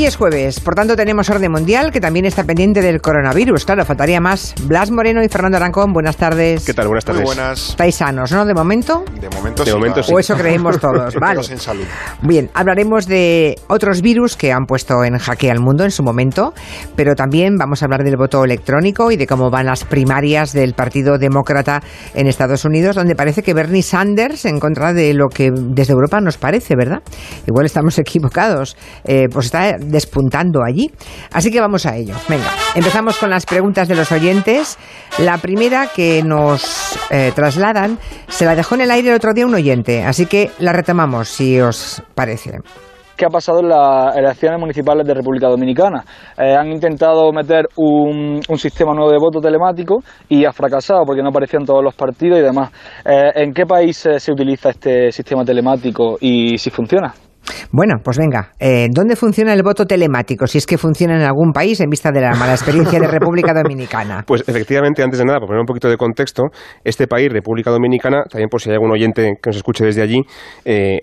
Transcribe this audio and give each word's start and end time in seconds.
Hoy 0.00 0.06
es 0.06 0.16
jueves, 0.16 0.60
por 0.60 0.74
tanto 0.74 0.96
tenemos 0.96 1.28
orden 1.28 1.52
mundial 1.52 1.92
que 1.92 2.00
también 2.00 2.24
está 2.24 2.44
pendiente 2.44 2.80
del 2.80 3.02
coronavirus. 3.02 3.66
Claro, 3.66 3.84
faltaría 3.84 4.18
más. 4.18 4.54
Blas 4.62 4.90
Moreno 4.90 5.22
y 5.22 5.28
Fernando 5.28 5.58
Arancón, 5.58 5.92
buenas 5.92 6.16
tardes. 6.16 6.64
¿Qué 6.64 6.72
tal? 6.72 6.86
Buenas 6.86 7.04
tardes. 7.04 7.20
Muy 7.20 7.34
buenas. 7.34 7.68
Estáis 7.68 7.96
sanos, 7.96 8.32
¿no? 8.32 8.46
De 8.46 8.54
momento. 8.54 9.04
De 9.20 9.28
momento 9.28 9.62
De 9.62 9.70
sí. 9.70 9.76
momento 9.76 10.02
sí. 10.02 10.10
O 10.14 10.18
eso 10.18 10.34
creemos 10.36 10.80
todos, 10.80 11.14
vale. 11.20 11.34
Todos 11.34 11.50
en 11.50 11.58
salud. 11.58 11.84
Bien, 12.22 12.48
hablaremos 12.54 13.06
de 13.08 13.56
otros 13.68 14.00
virus 14.00 14.38
que 14.38 14.52
han 14.52 14.64
puesto 14.64 15.04
en 15.04 15.18
jaque 15.18 15.50
al 15.50 15.60
mundo 15.60 15.84
en 15.84 15.90
su 15.90 16.02
momento, 16.02 16.54
pero 16.96 17.14
también 17.14 17.56
vamos 17.58 17.82
a 17.82 17.84
hablar 17.84 18.02
del 18.02 18.16
voto 18.16 18.42
electrónico 18.42 19.10
y 19.10 19.18
de 19.18 19.26
cómo 19.26 19.50
van 19.50 19.66
las 19.66 19.84
primarias 19.84 20.54
del 20.54 20.72
Partido 20.72 21.18
Demócrata 21.18 21.82
en 22.14 22.26
Estados 22.26 22.64
Unidos, 22.64 22.96
donde 22.96 23.14
parece 23.14 23.42
que 23.42 23.52
Bernie 23.52 23.82
Sanders, 23.82 24.46
en 24.46 24.60
contra 24.60 24.94
de 24.94 25.12
lo 25.12 25.28
que 25.28 25.50
desde 25.54 25.92
Europa 25.92 26.22
nos 26.22 26.38
parece, 26.38 26.74
¿verdad? 26.74 27.02
Igual 27.46 27.66
estamos 27.66 27.98
equivocados, 27.98 28.78
eh, 29.04 29.28
pues 29.30 29.44
está 29.44 29.76
despuntando 29.90 30.60
allí. 30.62 30.90
Así 31.32 31.50
que 31.50 31.60
vamos 31.60 31.86
a 31.86 31.96
ello. 31.96 32.14
Venga, 32.28 32.50
empezamos 32.74 33.18
con 33.18 33.30
las 33.30 33.46
preguntas 33.46 33.88
de 33.88 33.96
los 33.96 34.10
oyentes. 34.12 34.78
La 35.18 35.38
primera 35.38 35.88
que 35.94 36.22
nos 36.22 36.98
eh, 37.10 37.32
trasladan 37.34 37.98
se 38.28 38.44
la 38.44 38.54
dejó 38.54 38.74
en 38.76 38.82
el 38.82 38.90
aire 38.90 39.08
el 39.10 39.14
otro 39.14 39.32
día 39.32 39.46
un 39.46 39.54
oyente, 39.54 40.02
así 40.04 40.26
que 40.26 40.50
la 40.58 40.72
retomamos 40.72 41.28
si 41.28 41.60
os 41.60 42.02
parece. 42.14 42.58
¿Qué 43.20 43.26
ha 43.26 43.28
pasado 43.28 43.60
en 43.60 43.68
las 43.68 44.16
elecciones 44.16 44.58
municipales 44.58 45.06
de 45.06 45.12
República 45.12 45.46
Dominicana? 45.46 46.02
Eh, 46.38 46.54
han 46.54 46.68
intentado 46.68 47.30
meter 47.32 47.66
un, 47.76 48.40
sistema 48.56 48.94
nuevo 48.94 49.10
de 49.10 49.18
voto 49.18 49.40
telemático 49.40 49.98
y 50.26 50.46
ha 50.46 50.52
fracasado 50.52 51.04
porque 51.04 51.22
no 51.22 51.28
aparecían 51.28 51.66
todos 51.66 51.84
los 51.84 51.94
partidos 51.94 52.38
y 52.38 52.42
demás. 52.42 52.70
Eh, 53.04 53.30
¿En 53.34 53.52
qué 53.52 53.66
país 53.66 54.08
se 54.16 54.32
utiliza 54.32 54.70
este 54.70 55.12
sistema 55.12 55.44
telemático 55.44 56.16
y 56.18 56.56
si 56.56 56.70
funciona? 56.70 57.12
Bueno, 57.72 57.96
pues 58.02 58.18
venga, 58.18 58.52
eh, 58.58 58.88
¿dónde 58.90 59.16
funciona 59.16 59.52
el 59.52 59.62
voto 59.62 59.84
telemático? 59.86 60.46
Si 60.46 60.58
es 60.58 60.66
que 60.66 60.78
funciona 60.78 61.16
en 61.16 61.22
algún 61.22 61.52
país 61.52 61.80
en 61.80 61.88
vista 61.88 62.10
de 62.10 62.20
la 62.20 62.34
mala 62.34 62.52
experiencia 62.52 62.98
de 62.98 63.06
República 63.06 63.52
Dominicana. 63.54 64.24
Pues 64.30 64.44
efectivamente, 64.46 65.02
antes 65.02 65.18
de 65.18 65.24
nada, 65.24 65.38
por 65.38 65.48
poner 65.48 65.60
un 65.60 65.66
poquito 65.66 65.88
de 65.88 65.96
contexto, 65.96 66.44
este 66.84 67.06
país, 67.08 67.32
República 67.32 67.70
Dominicana, 67.70 68.22
también 68.30 68.48
por 68.48 68.60
si 68.60 68.70
hay 68.70 68.74
algún 68.74 68.92
oyente 68.92 69.32
que 69.42 69.48
nos 69.48 69.56
escuche 69.56 69.84
desde 69.84 70.02
allí, 70.02 70.20
eh, 70.64 71.00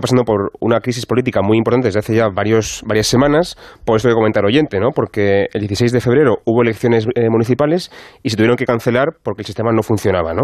pasando 0.00 0.24
por 0.24 0.50
una 0.60 0.80
crisis 0.80 1.06
política 1.06 1.40
muy 1.42 1.58
importante 1.58 1.88
desde 1.88 2.00
hace 2.00 2.14
ya 2.14 2.28
varias 2.28 2.82
semanas, 3.02 3.56
por 3.84 3.96
eso 3.96 4.08
que 4.08 4.14
comentar 4.14 4.44
oyente, 4.44 4.80
¿no? 4.80 4.90
Porque 4.90 5.46
el 5.52 5.60
16 5.60 5.92
de 5.92 6.00
febrero 6.00 6.38
hubo 6.44 6.62
elecciones 6.62 7.06
eh, 7.14 7.28
municipales 7.30 7.90
y 8.22 8.30
se 8.30 8.36
tuvieron 8.36 8.56
que 8.56 8.64
cancelar 8.64 9.10
porque 9.22 9.42
el 9.42 9.46
sistema 9.46 9.72
no 9.72 9.82
funcionaba, 9.82 10.34
¿no? 10.34 10.42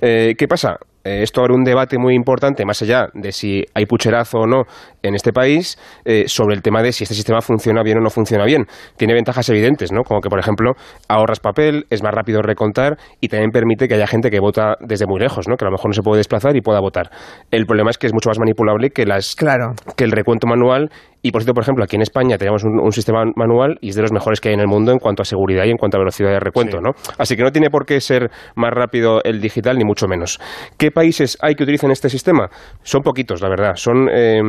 Eh, 0.00 0.34
¿Qué 0.36 0.48
pasa? 0.48 0.76
Eh, 1.04 1.22
esto 1.22 1.40
abre 1.40 1.54
un 1.54 1.64
debate 1.64 1.98
muy 1.98 2.14
importante, 2.14 2.64
más 2.64 2.82
allá 2.82 3.08
de 3.14 3.32
si 3.32 3.64
hay 3.74 3.86
pucherazo 3.86 4.40
o 4.40 4.46
no 4.46 4.64
en 5.02 5.14
este 5.14 5.32
país, 5.32 5.78
eh, 6.04 6.24
sobre 6.26 6.54
el 6.54 6.62
tema 6.62 6.82
de 6.82 6.92
si 6.92 7.04
este 7.04 7.14
sistema 7.14 7.40
funciona 7.40 7.82
bien 7.82 7.98
o 7.98 8.00
no 8.00 8.10
funciona 8.10 8.44
bien. 8.44 8.66
Tiene 8.96 9.14
ventajas 9.14 9.48
evidentes, 9.48 9.92
¿no? 9.92 10.02
Como 10.02 10.20
que, 10.20 10.28
por 10.28 10.38
ejemplo, 10.38 10.72
ahorras 11.08 11.40
papel, 11.40 11.86
es 11.90 12.02
más 12.02 12.12
rápido 12.12 12.42
recontar 12.42 12.98
y 13.20 13.28
también 13.28 13.50
permite 13.50 13.88
que 13.88 13.94
haya 13.94 14.06
gente 14.06 14.30
que 14.30 14.40
vota 14.40 14.76
desde 14.80 15.06
muy 15.06 15.20
lejos, 15.20 15.48
¿no? 15.48 15.56
Que 15.56 15.64
a 15.64 15.68
lo 15.68 15.72
mejor 15.72 15.88
no 15.90 15.94
se 15.94 16.02
puede 16.02 16.18
desplazar 16.18 16.56
y 16.56 16.60
pueda 16.60 16.80
votar. 16.80 17.10
El 17.50 17.66
problema 17.66 17.90
es 17.90 17.98
que 17.98 18.06
es 18.06 18.12
mucho 18.12 18.28
más 18.28 18.38
manipulable 18.38 18.90
que 18.90 19.06
las 19.06 19.34
Claro. 19.34 19.72
que 19.96 20.04
el 20.04 20.12
recuento 20.12 20.46
manual. 20.46 20.90
Y 21.22 21.32
por 21.32 21.42
cierto, 21.42 21.54
por 21.54 21.62
ejemplo, 21.64 21.84
aquí 21.84 21.96
en 21.96 22.02
España 22.02 22.38
tenemos 22.38 22.64
un, 22.64 22.80
un 22.80 22.92
sistema 22.92 23.24
manual 23.36 23.76
y 23.80 23.90
es 23.90 23.96
de 23.96 24.02
los 24.02 24.12
mejores 24.12 24.40
que 24.40 24.48
hay 24.48 24.54
en 24.54 24.60
el 24.60 24.66
mundo 24.68 24.90
en 24.92 24.98
cuanto 24.98 25.22
a 25.22 25.24
seguridad 25.24 25.64
y 25.66 25.70
en 25.70 25.76
cuanto 25.76 25.96
a 25.96 26.00
velocidad 26.00 26.30
de 26.30 26.40
recuento, 26.40 26.78
Sí. 26.78 26.82
¿no? 26.82 26.90
Así 27.18 27.36
que 27.36 27.42
no 27.42 27.50
tiene 27.52 27.68
por 27.70 27.84
qué 27.84 28.00
ser 28.00 28.30
más 28.56 28.70
rápido 28.72 29.20
el 29.24 29.40
digital, 29.40 29.76
ni 29.76 29.84
mucho 29.84 30.06
menos. 30.08 30.40
¿Qué 30.78 30.90
países 30.90 31.36
hay 31.42 31.54
que 31.54 31.62
utilizan 31.64 31.90
este 31.90 32.08
sistema? 32.08 32.48
Son 32.82 33.02
poquitos, 33.02 33.42
la 33.42 33.48
verdad. 33.48 33.72
Son. 33.74 34.08
eh, 34.10 34.40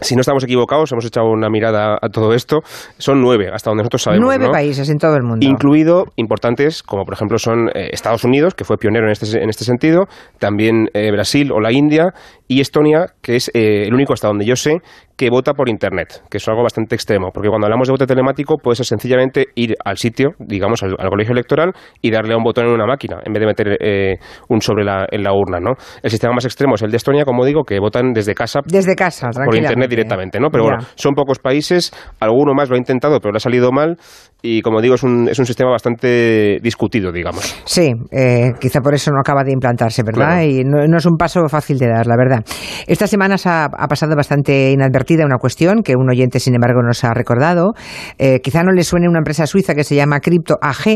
si 0.00 0.14
no 0.14 0.20
estamos 0.20 0.44
equivocados, 0.44 0.92
hemos 0.92 1.04
echado 1.04 1.26
una 1.28 1.48
mirada 1.48 1.98
a 2.00 2.08
todo 2.08 2.34
esto, 2.34 2.60
son 2.98 3.20
nueve, 3.20 3.50
hasta 3.52 3.70
donde 3.70 3.82
nosotros 3.82 4.02
sabemos. 4.02 4.24
Nueve 4.24 4.46
¿no? 4.46 4.52
países 4.52 4.88
en 4.90 4.98
todo 4.98 5.16
el 5.16 5.22
mundo. 5.22 5.46
Incluido 5.46 6.06
importantes 6.16 6.82
como 6.82 7.04
por 7.04 7.14
ejemplo 7.14 7.38
son 7.38 7.68
eh, 7.74 7.90
Estados 7.92 8.24
Unidos, 8.24 8.54
que 8.54 8.64
fue 8.64 8.76
pionero 8.76 9.06
en 9.06 9.12
este, 9.12 9.42
en 9.42 9.48
este 9.48 9.64
sentido, 9.64 10.04
también 10.38 10.88
eh, 10.94 11.10
Brasil 11.12 11.50
o 11.52 11.60
la 11.60 11.72
India 11.72 12.12
y 12.46 12.60
Estonia, 12.60 13.06
que 13.22 13.36
es 13.36 13.50
eh, 13.54 13.84
el 13.86 13.94
único 13.94 14.12
hasta 14.12 14.28
donde 14.28 14.46
yo 14.46 14.56
sé 14.56 14.78
que 15.16 15.30
vota 15.30 15.52
por 15.52 15.68
Internet, 15.68 16.22
que 16.30 16.36
es 16.36 16.48
algo 16.48 16.62
bastante 16.62 16.94
extremo, 16.94 17.30
porque 17.34 17.48
cuando 17.48 17.66
hablamos 17.66 17.88
de 17.88 17.92
voto 17.92 18.06
telemático 18.06 18.56
puede 18.56 18.76
ser 18.76 18.86
sencillamente 18.86 19.46
ir 19.56 19.74
al 19.84 19.96
sitio, 19.96 20.30
digamos, 20.38 20.82
al, 20.84 20.94
al 20.96 21.08
colegio 21.10 21.32
electoral 21.32 21.72
y 22.00 22.12
darle 22.12 22.34
a 22.34 22.36
un 22.36 22.44
botón 22.44 22.66
en 22.66 22.72
una 22.72 22.86
máquina, 22.86 23.18
en 23.24 23.32
vez 23.32 23.40
de 23.40 23.46
meter 23.46 23.76
eh, 23.80 24.18
un 24.48 24.60
sobre 24.60 24.84
la, 24.84 25.06
en 25.10 25.24
la 25.24 25.32
urna, 25.32 25.58
¿no? 25.58 25.72
El 26.02 26.10
sistema 26.10 26.32
más 26.34 26.44
extremo 26.44 26.76
es 26.76 26.82
el 26.82 26.92
de 26.92 26.98
Estonia, 26.98 27.24
como 27.24 27.44
digo, 27.44 27.64
que 27.64 27.80
votan 27.80 28.12
desde 28.12 28.34
casa 28.34 28.60
Desde 28.64 28.94
casa, 28.94 29.26
por 29.30 29.34
tranquilamente. 29.34 29.87
Directamente, 29.88 30.38
¿no? 30.40 30.48
Pero 30.50 30.64
Ya. 30.64 30.70
bueno, 30.70 30.86
son 30.94 31.14
pocos 31.14 31.38
países, 31.38 31.92
alguno 32.20 32.54
más 32.54 32.68
lo 32.68 32.76
ha 32.76 32.78
intentado, 32.78 33.20
pero 33.20 33.32
le 33.32 33.36
ha 33.38 33.40
salido 33.40 33.72
mal 33.72 33.96
y 34.40 34.62
como 34.62 34.80
digo, 34.80 34.94
es 34.94 35.02
un, 35.02 35.28
es 35.28 35.38
un 35.38 35.46
sistema 35.46 35.70
bastante 35.70 36.58
discutido, 36.62 37.10
digamos. 37.10 37.56
Sí, 37.64 37.90
eh, 38.12 38.52
quizá 38.60 38.80
por 38.80 38.94
eso 38.94 39.10
no 39.10 39.18
acaba 39.18 39.42
de 39.42 39.52
implantarse, 39.52 40.02
¿verdad? 40.04 40.36
Claro. 40.38 40.44
Y 40.44 40.62
no, 40.64 40.86
no 40.86 40.98
es 40.98 41.06
un 41.06 41.16
paso 41.16 41.48
fácil 41.48 41.78
de 41.78 41.88
dar, 41.88 42.06
la 42.06 42.16
verdad. 42.16 42.44
Esta 42.86 43.08
semana 43.08 43.36
se 43.36 43.48
ha, 43.48 43.64
ha 43.64 43.88
pasado 43.88 44.14
bastante 44.14 44.70
inadvertida 44.70 45.24
una 45.24 45.38
cuestión 45.38 45.82
que 45.82 45.94
un 45.96 46.08
oyente, 46.08 46.38
sin 46.38 46.54
embargo, 46.54 46.82
nos 46.82 47.02
ha 47.02 47.12
recordado. 47.14 47.72
Eh, 48.18 48.38
quizá 48.40 48.62
no 48.62 48.70
le 48.72 48.84
suene 48.84 49.08
una 49.08 49.18
empresa 49.18 49.46
suiza 49.46 49.74
que 49.74 49.82
se 49.82 49.96
llama 49.96 50.20
Crypto 50.20 50.54
AG, 50.62 50.94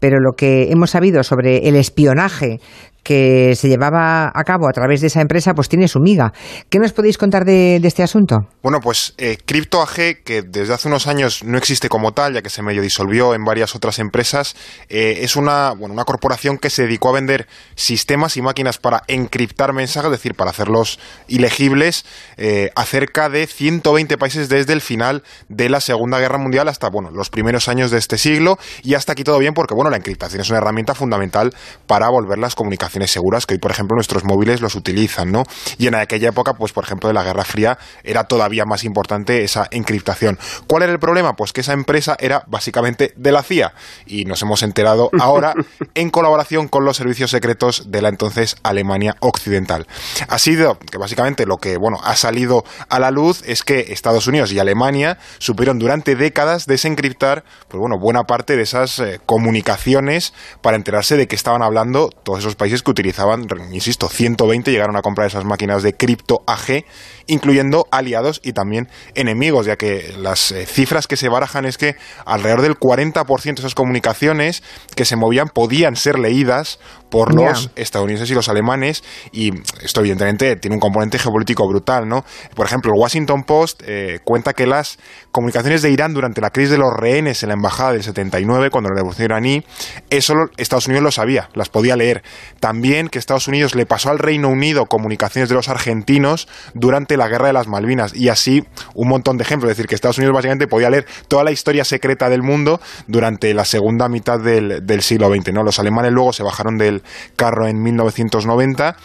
pero 0.00 0.18
lo 0.18 0.32
que 0.36 0.72
hemos 0.72 0.90
sabido 0.90 1.22
sobre 1.22 1.68
el 1.68 1.76
espionaje 1.76 2.58
que 3.02 3.54
se 3.54 3.68
llevaba 3.68 4.30
a 4.34 4.44
cabo 4.44 4.68
a 4.68 4.72
través 4.72 5.00
de 5.00 5.08
esa 5.08 5.20
empresa, 5.20 5.54
pues 5.54 5.68
tiene 5.68 5.88
su 5.88 6.00
miga. 6.00 6.32
¿Qué 6.68 6.78
nos 6.78 6.92
podéis 6.92 7.18
contar 7.18 7.44
de, 7.44 7.78
de 7.80 7.88
este 7.88 8.02
asunto? 8.02 8.46
Bueno, 8.62 8.82
pues 8.82 9.14
eh, 9.16 9.38
Crypto 9.42 9.80
AG, 9.80 10.22
que 10.22 10.42
desde 10.42 10.74
hace 10.74 10.88
unos 10.88 11.06
años 11.06 11.42
no 11.44 11.56
existe 11.56 11.88
como 11.88 12.12
tal, 12.12 12.34
ya 12.34 12.42
que 12.42 12.50
se 12.50 12.60
medio 12.60 12.82
disolvió 12.82 13.32
en 13.34 13.42
varias 13.42 13.74
otras 13.74 13.98
empresas, 13.98 14.54
eh, 14.90 15.20
es 15.22 15.36
una, 15.36 15.70
bueno, 15.70 15.94
una 15.94 16.04
corporación 16.04 16.58
que 16.58 16.68
se 16.68 16.82
dedicó 16.82 17.08
a 17.08 17.12
vender 17.12 17.48
sistemas 17.74 18.36
y 18.36 18.42
máquinas 18.42 18.76
para 18.76 19.02
encriptar 19.08 19.72
mensajes, 19.72 20.12
es 20.12 20.18
decir, 20.18 20.34
para 20.34 20.50
hacerlos 20.50 20.98
ilegibles, 21.26 22.04
eh, 22.36 22.70
a 22.74 22.84
cerca 22.84 23.30
de 23.30 23.46
120 23.46 24.18
países 24.18 24.50
desde 24.50 24.74
el 24.74 24.82
final 24.82 25.22
de 25.48 25.70
la 25.70 25.80
Segunda 25.80 26.18
Guerra 26.18 26.36
Mundial 26.36 26.68
hasta 26.68 26.90
bueno, 26.90 27.10
los 27.10 27.30
primeros 27.30 27.66
años 27.68 27.90
de 27.90 27.96
este 27.96 28.18
siglo. 28.18 28.58
Y 28.82 28.92
hasta 28.92 29.12
aquí 29.12 29.24
todo 29.24 29.38
bien, 29.38 29.54
porque 29.54 29.72
bueno, 29.72 29.88
la 29.88 29.96
encriptación 29.96 30.42
es 30.42 30.50
una 30.50 30.58
herramienta 30.58 30.94
fundamental 30.94 31.54
para 31.86 32.10
volver 32.10 32.36
las 32.36 32.54
comunicaciones 32.56 33.10
seguras, 33.10 33.46
que 33.46 33.54
hoy, 33.54 33.58
por 33.58 33.70
ejemplo, 33.70 33.94
nuestros 33.94 34.24
móviles 34.24 34.60
los 34.60 34.74
utilizan, 34.74 35.32
¿no? 35.32 35.44
Y 35.78 35.86
en 35.86 35.94
aquella 35.94 36.28
época, 36.28 36.52
pues 36.52 36.72
por 36.72 36.84
ejemplo, 36.84 37.08
de 37.08 37.14
la 37.14 37.22
Guerra 37.22 37.44
Fría, 37.44 37.78
era 38.04 38.24
todavía 38.24 38.49
más 38.64 38.84
importante 38.84 39.44
esa 39.44 39.68
encriptación. 39.70 40.38
¿Cuál 40.66 40.84
era 40.84 40.92
el 40.92 40.98
problema? 40.98 41.36
Pues 41.36 41.52
que 41.52 41.60
esa 41.60 41.72
empresa 41.72 42.16
era 42.18 42.44
básicamente 42.46 43.12
de 43.16 43.32
la 43.32 43.42
CIA. 43.42 43.72
Y 44.06 44.24
nos 44.24 44.42
hemos 44.42 44.62
enterado 44.62 45.10
ahora 45.20 45.54
en 45.94 46.10
colaboración 46.10 46.68
con 46.68 46.84
los 46.84 46.96
servicios 46.96 47.30
secretos 47.30 47.90
de 47.90 48.02
la 48.02 48.08
entonces 48.08 48.56
Alemania 48.62 49.16
Occidental. 49.20 49.86
Ha 50.28 50.38
sido 50.38 50.78
que 50.78 50.98
básicamente 50.98 51.46
lo 51.46 51.58
que 51.58 51.76
bueno 51.76 51.98
ha 52.02 52.16
salido 52.16 52.64
a 52.88 52.98
la 52.98 53.10
luz 53.10 53.42
es 53.46 53.62
que 53.62 53.92
Estados 53.92 54.26
Unidos 54.26 54.52
y 54.52 54.58
Alemania 54.58 55.18
supieron 55.38 55.78
durante 55.78 56.16
décadas 56.16 56.66
desencriptar 56.66 57.44
pues 57.68 57.80
bueno 57.80 57.98
buena 57.98 58.24
parte 58.24 58.56
de 58.56 58.62
esas 58.62 58.98
eh, 58.98 59.20
comunicaciones 59.26 60.34
para 60.60 60.76
enterarse 60.76 61.16
de 61.16 61.28
que 61.28 61.36
estaban 61.36 61.62
hablando 61.62 62.10
todos 62.22 62.40
esos 62.40 62.56
países 62.56 62.82
que 62.82 62.90
utilizaban, 62.90 63.46
insisto, 63.72 64.08
120 64.08 64.70
llegaron 64.70 64.96
a 64.96 65.02
comprar 65.02 65.26
esas 65.26 65.44
máquinas 65.44 65.82
de 65.82 65.94
cripto 65.94 66.42
AG, 66.46 66.84
incluyendo 67.30 67.86
aliados 67.90 68.40
y 68.42 68.52
también 68.52 68.88
enemigos, 69.14 69.66
ya 69.66 69.76
que 69.76 70.14
las 70.18 70.50
eh, 70.52 70.66
cifras 70.66 71.06
que 71.06 71.16
se 71.16 71.28
barajan 71.28 71.64
es 71.64 71.78
que 71.78 71.96
alrededor 72.26 72.62
del 72.62 72.78
40% 72.78 73.42
de 73.42 73.60
esas 73.60 73.74
comunicaciones 73.74 74.62
que 74.96 75.04
se 75.04 75.16
movían 75.16 75.48
podían 75.48 75.96
ser 75.96 76.18
leídas 76.18 76.78
por 77.10 77.34
los 77.34 77.70
estadounidenses 77.76 78.30
y 78.30 78.34
los 78.34 78.48
alemanes 78.48 79.02
y 79.32 79.52
esto 79.82 80.00
evidentemente 80.00 80.56
tiene 80.56 80.76
un 80.76 80.80
componente 80.80 81.18
geopolítico 81.18 81.66
brutal, 81.68 82.08
¿no? 82.08 82.24
Por 82.54 82.66
ejemplo, 82.66 82.92
el 82.92 82.98
Washington 82.98 83.44
Post 83.44 83.82
eh, 83.86 84.20
cuenta 84.24 84.52
que 84.54 84.66
las 84.66 84.98
comunicaciones 85.32 85.82
de 85.82 85.90
Irán 85.90 86.14
durante 86.14 86.40
la 86.40 86.50
crisis 86.50 86.70
de 86.70 86.78
los 86.78 86.94
rehenes 86.94 87.42
en 87.42 87.48
la 87.48 87.54
embajada 87.54 87.92
del 87.92 88.02
79, 88.02 88.70
cuando 88.70 88.90
la 88.90 88.96
revolución 88.96 89.26
iraní, 89.26 89.64
eso 90.08 90.34
Estados 90.56 90.86
Unidos 90.86 91.02
lo 91.02 91.10
sabía, 91.10 91.48
las 91.54 91.68
podía 91.68 91.96
leer. 91.96 92.22
También 92.60 93.08
que 93.08 93.18
Estados 93.18 93.48
Unidos 93.48 93.74
le 93.74 93.86
pasó 93.86 94.10
al 94.10 94.18
Reino 94.18 94.48
Unido 94.48 94.86
comunicaciones 94.86 95.48
de 95.48 95.54
los 95.54 95.68
argentinos 95.68 96.48
durante 96.74 97.16
la 97.16 97.28
guerra 97.28 97.48
de 97.48 97.52
las 97.52 97.66
Malvinas 97.66 98.14
y 98.14 98.28
así 98.28 98.64
un 98.94 99.08
montón 99.08 99.36
de 99.36 99.42
ejemplos, 99.42 99.70
es 99.70 99.76
decir, 99.76 99.88
que 99.88 99.94
Estados 99.94 100.18
Unidos 100.18 100.34
básicamente 100.34 100.68
podía 100.68 100.90
leer 100.90 101.06
toda 101.28 101.44
la 101.44 101.50
historia 101.50 101.84
secreta 101.84 102.28
del 102.28 102.42
mundo 102.42 102.80
durante 103.06 103.52
la 103.54 103.64
segunda 103.64 104.08
mitad 104.08 104.38
del, 104.38 104.86
del 104.86 105.02
siglo 105.02 105.28
XX, 105.28 105.52
¿no? 105.52 105.62
Los 105.62 105.78
alemanes 105.78 106.12
luego 106.12 106.32
se 106.32 106.42
bajaron 106.42 106.78
del 106.78 106.99
carro 107.36 107.66
en 107.66 107.82
1990, 107.82 108.96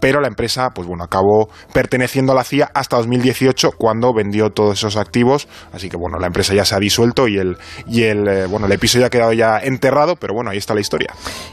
pero 0.00 0.20
la 0.20 0.28
empresa, 0.28 0.70
pues 0.74 0.86
bueno, 0.86 1.04
acabó 1.04 1.48
perteneciendo 1.72 2.32
a 2.32 2.34
la 2.34 2.44
CIA 2.44 2.70
hasta 2.74 2.96
2018 2.96 3.70
cuando 3.78 4.12
vendió 4.12 4.50
todos 4.50 4.78
esos 4.78 4.96
activos, 4.96 5.48
así 5.72 5.88
que 5.88 5.96
bueno, 5.96 6.18
la 6.18 6.26
empresa 6.26 6.54
ya 6.54 6.64
se 6.64 6.74
ha 6.74 6.78
disuelto 6.78 7.26
y 7.28 7.38
el 7.38 7.56
y 7.86 8.02
el 8.02 8.28
eh, 8.28 8.46
bueno, 8.46 8.66
el 8.66 8.72
episodio 8.72 9.06
ha 9.06 9.10
quedado 9.10 9.32
ya 9.32 9.58
enterrado, 9.58 10.16
pero 10.16 10.34
bueno, 10.34 10.50
ahí 10.50 10.58
está 10.58 10.74
la 10.74 10.80
historia. 10.80 11.08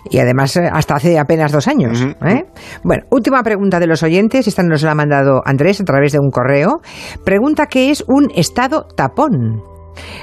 Y 0.09 0.19
además 0.19 0.55
eh, 0.57 0.69
hasta 0.71 0.95
hace 0.95 1.17
apenas 1.17 1.51
dos 1.51 1.67
años. 1.67 2.01
¿eh? 2.01 2.43
Bueno, 2.83 3.03
última 3.09 3.41
pregunta 3.43 3.79
de 3.79 3.87
los 3.87 4.03
oyentes. 4.03 4.47
Esta 4.47 4.63
nos 4.63 4.83
la 4.83 4.91
ha 4.91 4.95
mandado 4.95 5.41
Andrés 5.45 5.79
a 5.81 5.83
través 5.83 6.11
de 6.11 6.19
un 6.19 6.29
correo. 6.29 6.81
Pregunta 7.23 7.67
qué 7.67 7.91
es 7.91 8.03
un 8.07 8.31
estado 8.35 8.85
tapón. 8.95 9.70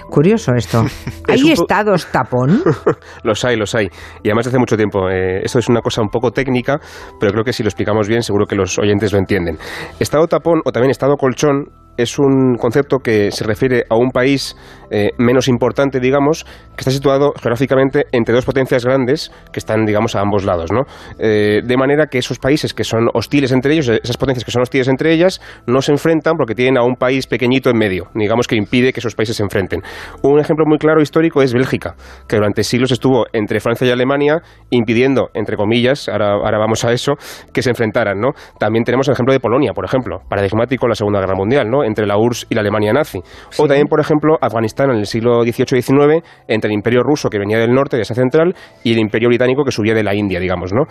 Curioso 0.09 0.53
esto. 0.55 0.85
¿Hay 1.29 1.50
estados 1.50 2.06
tapón? 2.11 2.62
los 3.23 3.44
hay, 3.44 3.56
los 3.56 3.75
hay. 3.75 3.88
Y 4.23 4.29
además 4.29 4.47
hace 4.47 4.59
mucho 4.59 4.76
tiempo. 4.76 5.09
Eh, 5.11 5.41
esto 5.43 5.59
es 5.59 5.69
una 5.69 5.81
cosa 5.81 6.03
un 6.03 6.09
poco 6.09 6.31
técnica, 6.31 6.81
pero 7.20 7.32
creo 7.32 7.44
que 7.44 7.53
si 7.53 7.62
lo 7.62 7.69
explicamos 7.69 8.09
bien, 8.09 8.23
seguro 8.23 8.47
que 8.47 8.56
los 8.56 8.79
oyentes 8.79 9.12
lo 9.12 9.19
entienden. 9.19 9.59
Estado 10.00 10.26
tapón 10.26 10.61
o 10.65 10.73
también 10.73 10.91
estado 10.91 11.17
colchón 11.17 11.67
es 11.99 12.19
un 12.19 12.56
concepto 12.56 12.99
que 13.00 13.31
se 13.33 13.45
refiere 13.45 13.85
a 13.91 13.97
un 13.97 14.11
país 14.11 14.56
eh, 14.91 15.11
menos 15.19 15.49
importante, 15.49 16.00
digamos, 16.00 16.45
que 16.45 16.81
está 16.81 16.91
situado 16.91 17.33
geográficamente 17.35 18.06
entre 18.12 18.35
dos 18.35 18.45
potencias 18.45 18.85
grandes 18.85 19.31
que 19.53 19.59
están, 19.59 19.85
digamos, 19.85 20.15
a 20.15 20.21
ambos 20.21 20.45
lados, 20.45 20.71
¿no? 20.73 20.85
Eh, 21.19 21.61
de 21.62 21.77
manera 21.77 22.06
que 22.06 22.19
esos 22.19 22.39
países 22.39 22.73
que 22.73 22.85
son 22.85 23.09
hostiles 23.12 23.53
entre 23.53 23.75
ellos, 23.75 23.89
esas 23.89 24.17
potencias 24.17 24.45
que 24.45 24.53
son 24.53 24.62
hostiles 24.62 24.89
entre 24.89 25.12
ellas, 25.12 25.41
no 25.67 25.83
se 25.83 25.93
enfrentan 25.93 26.37
porque 26.37 26.55
tienen 26.55 26.79
a 26.79 26.85
un 26.85 26.95
país 26.95 27.27
pequeñito 27.27 27.69
en 27.69 27.79
medio, 27.79 28.09
digamos 28.15 28.47
que 28.47 28.56
impide 28.56 28.93
que 28.93 29.01
esos 29.01 29.15
países 29.15 29.37
se 29.37 29.43
enfrenten. 29.43 29.83
Un 30.23 30.39
ejemplo 30.39 30.65
muy 30.67 30.79
claro 30.79 31.03
histórico 31.03 31.43
es 31.43 31.53
Bélgica, 31.53 31.97
que 32.29 32.37
durante 32.37 32.62
siglos 32.62 32.93
estuvo 32.93 33.27
entre 33.33 33.59
Francia 33.61 33.87
y 33.87 33.91
Alemania, 33.91 34.41
impidiendo, 34.71 35.31
entre 35.35 35.56
comillas, 35.56 36.09
ahora, 36.09 36.35
ahora 36.35 36.59
vamos 36.59 36.85
a 36.85 36.93
eso, 36.93 37.15
que 37.53 37.62
se 37.62 37.71
enfrentaran, 37.71 38.21
¿no? 38.21 38.31
También 38.59 38.85
tenemos 38.85 39.09
el 39.09 39.15
ejemplo 39.15 39.33
de 39.33 39.41
Polonia, 39.41 39.73
por 39.73 39.85
ejemplo, 39.85 40.21
paradigmático 40.29 40.87
en 40.87 40.91
la 40.91 40.94
Segunda 40.94 41.21
Guerra 41.21 41.35
Mundial, 41.35 41.69
¿no? 41.69 41.85
Entre 41.88 42.06
la 42.06 42.17
URSS 42.17 42.46
y 42.50 42.55
la 42.55 42.61
Alemania 42.61 42.93
nazi. 42.93 43.20
O 43.58 43.67
también, 43.67 43.87
por 43.87 44.00
ejemplo, 44.00 44.37
Afganistán 44.40 44.90
en 44.90 44.99
el 44.99 45.06
siglo 45.06 45.43
XVIII 45.43 45.79
y 45.79 45.82
XIX, 45.82 46.25
entre 46.46 46.69
el 46.69 46.75
imperio 46.75 47.02
ruso 47.02 47.29
que 47.29 47.38
venía 47.38 47.58
del 47.58 47.73
norte, 47.73 47.96
de 47.96 48.02
esa 48.02 48.14
central, 48.14 48.55
y 48.85 48.93
el 48.93 48.99
imperio 48.99 49.29
británico 49.29 49.64
que 49.64 49.73
subía 49.73 49.94
de 49.94 50.02
la 50.02 50.14
India, 50.14 50.38
digamos. 50.40 50.73
¿no? 50.73 50.85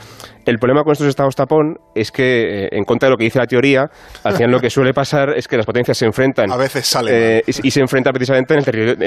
El 0.45 0.57
problema 0.59 0.83
con 0.83 0.94
estos 0.94 1.07
estados 1.07 1.35
tapón 1.35 1.77
es 1.95 2.11
que, 2.11 2.65
eh, 2.65 2.69
en 2.71 2.83
contra 2.83 3.07
de 3.07 3.11
lo 3.11 3.17
que 3.17 3.25
dice 3.25 3.39
la 3.39 3.47
teoría, 3.47 3.85
al 4.23 4.33
final 4.33 4.51
lo 4.51 4.59
que 4.59 4.69
suele 4.69 4.94
pasar 4.94 5.29
es 5.35 5.47
que 5.47 5.57
las 5.57 5.65
potencias 5.65 5.97
se 5.97 6.05
enfrentan. 6.05 6.51
A 6.57 6.57
veces 6.57 6.85
salen. 6.85 7.13
Eh, 7.15 7.43
y, 7.45 7.71
se 7.71 7.81
enfrentan 7.81 8.13
precisamente 8.13 8.53
en 8.53 8.59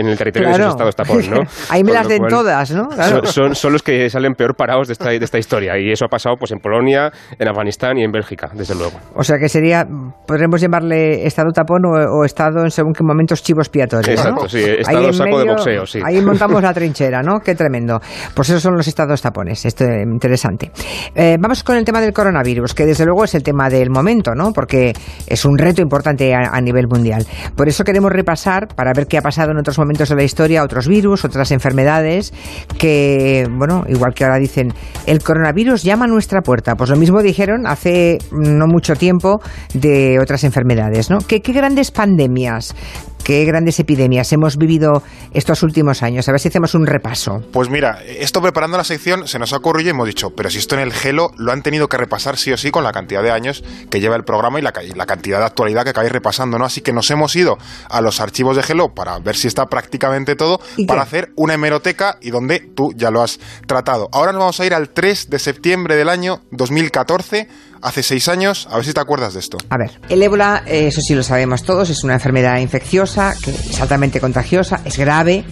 el, 0.07 0.17
territorio 0.17 0.49
de 0.49 0.55
esos 0.55 0.71
estados 0.71 0.97
tapón. 0.97 1.31
¿no? 1.31 1.41
Ahí 1.71 1.83
me 1.83 1.93
las 1.93 2.09
den 2.09 2.27
todas, 2.29 2.71
¿no? 2.71 2.89
Son, 3.25 3.55
son, 3.55 3.73
los 3.73 3.83
que 3.83 4.09
salen 4.11 4.35
peor 4.35 4.55
parados 4.55 4.87
de 4.89 4.93
esta, 4.93 5.11
de 5.11 5.17
esta 5.17 5.39
historia. 5.39 5.79
Y 5.79 5.91
eso 5.91 6.05
ha 6.05 6.09
pasado 6.09 6.37
pues, 6.39 6.53
en 6.53 6.59
Polonia, 6.59 7.11
en 7.39 7.49
Afganistán 7.49 7.99
y 7.99 8.05
en 8.05 8.13
Bélgica, 8.13 8.51
desde 8.55 8.75
luego. 8.75 8.99
O 9.15 9.25
sea 9.25 9.39
que 9.39 9.49
sería, 9.49 9.85
podremos 10.27 10.61
llamarle 10.61 11.27
estado 11.27 11.51
tapón 11.53 11.80
o 11.85 12.21
o 12.21 12.25
estado 12.25 12.65
en 12.65 12.71
según 12.71 12.93
qué 12.93 13.03
momentos 13.03 13.43
chivos 13.43 13.67
expiatorios. 13.67 14.19
Exacto, 14.19 14.49
sí, 14.49 14.63
estado 14.63 15.13
saco 15.13 15.39
de 15.39 15.45
boxeo, 15.47 15.87
sí. 15.87 16.01
Ahí 16.05 16.21
montamos 16.21 16.63
la 16.63 16.75
trinchera, 16.81 17.23
¿no? 17.23 17.41
Qué 17.41 17.55
tremendo. 17.55 18.01
Pues 18.35 18.51
esos 18.51 18.63
son 18.63 18.77
los 18.77 18.87
estados 18.87 19.23
tapones, 19.23 19.65
esto 19.65 19.85
es 19.85 20.05
interesante. 20.05 20.71
Eh, 21.15 21.37
vamos 21.41 21.63
con 21.63 21.77
el 21.77 21.85
tema 21.85 22.01
del 22.01 22.13
coronavirus, 22.13 22.75
que 22.75 22.87
desde 22.87 23.05
luego 23.05 23.25
es 23.25 23.35
el 23.35 23.43
tema 23.43 23.69
del 23.69 23.91
momento, 23.91 24.35
¿no? 24.35 24.53
Porque 24.53 24.93
es 25.27 25.45
un 25.45 25.59
reto 25.59 25.81
importante 25.83 26.35
a, 26.35 26.61
nivel 26.61 26.87
mundial. 26.89 27.25
Por 27.57 27.69
eso 27.69 27.85
queremos 27.85 28.13
repasar, 28.13 28.69
para 28.69 28.93
ver 28.93 29.07
qué 29.07 29.19
ha 29.19 29.23
pasado 29.23 29.53
en 29.53 29.59
otros 29.59 29.79
momentos 29.79 30.09
de 30.11 30.17
la 30.17 30.23
historia, 30.23 30.63
otros 30.63 30.87
virus, 30.89 31.25
otras 31.25 31.51
enfermedades, 31.53 32.35
que, 32.79 33.47
bueno, 33.51 33.85
igual 33.89 34.13
que 34.15 34.25
ahora 34.25 34.39
dicen, 34.39 34.75
el 35.07 35.23
coronavirus 35.23 35.83
llama 35.83 36.05
a 36.05 36.09
nuestra 36.09 36.43
puerta. 36.43 36.75
Pues 36.75 36.91
lo 36.91 36.97
mismo 36.97 37.23
dijeron 37.23 37.67
hace 37.67 38.19
no 38.31 38.67
mucho 38.67 38.95
tiempo 38.95 39.41
de 39.73 40.19
otras 40.21 40.45
enfermedades, 40.45 41.11
¿no? 41.11 41.19
¿Qué, 41.27 41.41
qué 41.41 41.53
grandes 41.61 41.91
pandemias, 41.91 42.75
qué 43.23 43.45
grandes 43.45 43.79
epidemias 43.79 44.33
hemos 44.33 44.57
vivido 44.57 45.03
estos 45.35 45.63
últimos 45.63 46.03
años. 46.03 46.27
A 46.27 46.33
ver 46.33 46.41
si 46.41 46.49
hacemos 46.49 46.75
un 46.75 46.87
repaso. 46.87 47.43
Pues 47.53 47.69
mira, 47.69 48.03
esto 48.03 48.41
preparando 48.41 48.79
la 48.79 48.85
sección 48.85 49.29
se 49.29 49.39
nos 49.39 49.53
ha 49.53 49.59
ocurrido 49.59 49.89
y 49.89 49.91
hemos 49.91 50.07
dicho, 50.07 50.31
pero 50.31 50.49
si 50.49 50.57
esto 50.57 50.75
en 50.75 50.81
el 50.81 50.91
Gelo 50.91 51.33
lo 51.37 51.53
han 51.53 51.63
tenido 51.63 51.87
que 51.87 51.99
repasar 51.99 52.39
sí 52.39 52.51
o 52.51 52.57
sí 52.57 52.71
con 52.71 52.83
la 52.83 52.93
cantidad 52.93 53.23
de 53.23 53.31
años 53.31 53.63
que 53.91 54.01
lleva 54.01 54.17
el 54.17 54.25
programa 54.25 54.59
y 54.59 54.63
la, 54.63 54.73
cantidad 54.73 55.39
de 55.39 55.45
actualidad 55.45 55.85
que 55.85 55.91
acabáis 55.91 56.13
repasando, 56.13 56.59
¿no? 56.59 56.65
Así 56.65 56.81
que 56.81 56.95
nos 56.95 57.11
hemos 57.11 57.37
ido 57.37 57.59
a 57.91 58.01
los 58.01 58.23
archivos 58.23 58.57
de 58.57 58.63
Gelo 58.63 58.95
para 58.95 59.19
ver 59.19 59.37
si 59.37 59.49
está 59.49 59.67
prácticamente 59.67 60.35
todo, 60.35 60.59
para 60.87 61.03
hacer 61.03 61.31
una 61.37 61.53
hemeroteca 61.53 62.17
y 62.23 62.31
donde 62.31 62.61
tú 62.75 62.95
ya 62.97 63.11
lo 63.11 63.21
has 63.21 63.39
tratado. 63.67 64.09
Ahora 64.13 64.33
nos 64.33 64.41
vamos 64.41 64.61
a 64.61 64.65
ir 64.65 64.73
al 64.73 64.89
3 64.89 65.29
de 65.29 65.39
septiembre 65.39 65.95
del 65.95 66.09
año 66.09 66.41
2014 66.53 67.49
hace 67.83 68.03
seis 68.03 68.29
años. 68.29 68.69
A 68.71 68.77
ver 68.77 68.85
si 68.85 68.93
te 68.93 69.01
acuerdas 69.01 69.35
de 69.35 69.41
esto. 69.41 69.59
A 69.69 69.77
ver, 69.77 69.93
el 70.09 70.23
ébola, 70.23 70.63
eh, 70.67 70.89
eso 70.89 71.01
sí 71.01 71.15
lo 71.15 71.23
sabemos 71.23 71.63
todos, 71.63 71.91
es 71.91 72.05
una 72.05 72.15
enfermedad 72.15 72.59
infecciosa, 72.59 73.35
que 73.43 73.51
es 73.51 73.81
altamente 73.81 74.21
contagiosa, 74.21 74.81
es 74.85 74.99
grave. 74.99 75.45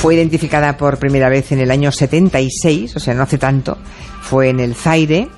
Fue 0.00 0.14
identificada 0.14 0.76
por 0.76 0.98
primera 0.98 1.28
vez 1.28 1.52
en 1.52 1.60
el 1.60 1.70
año 1.70 1.92
76, 1.92 2.96
o 2.96 3.00
sea, 3.00 3.14
no 3.14 3.22
hace 3.22 3.38
tanto. 3.38 3.78
Fue 4.22 4.48
en 4.48 4.60
el 4.60 4.74
Zaire 4.74 5.28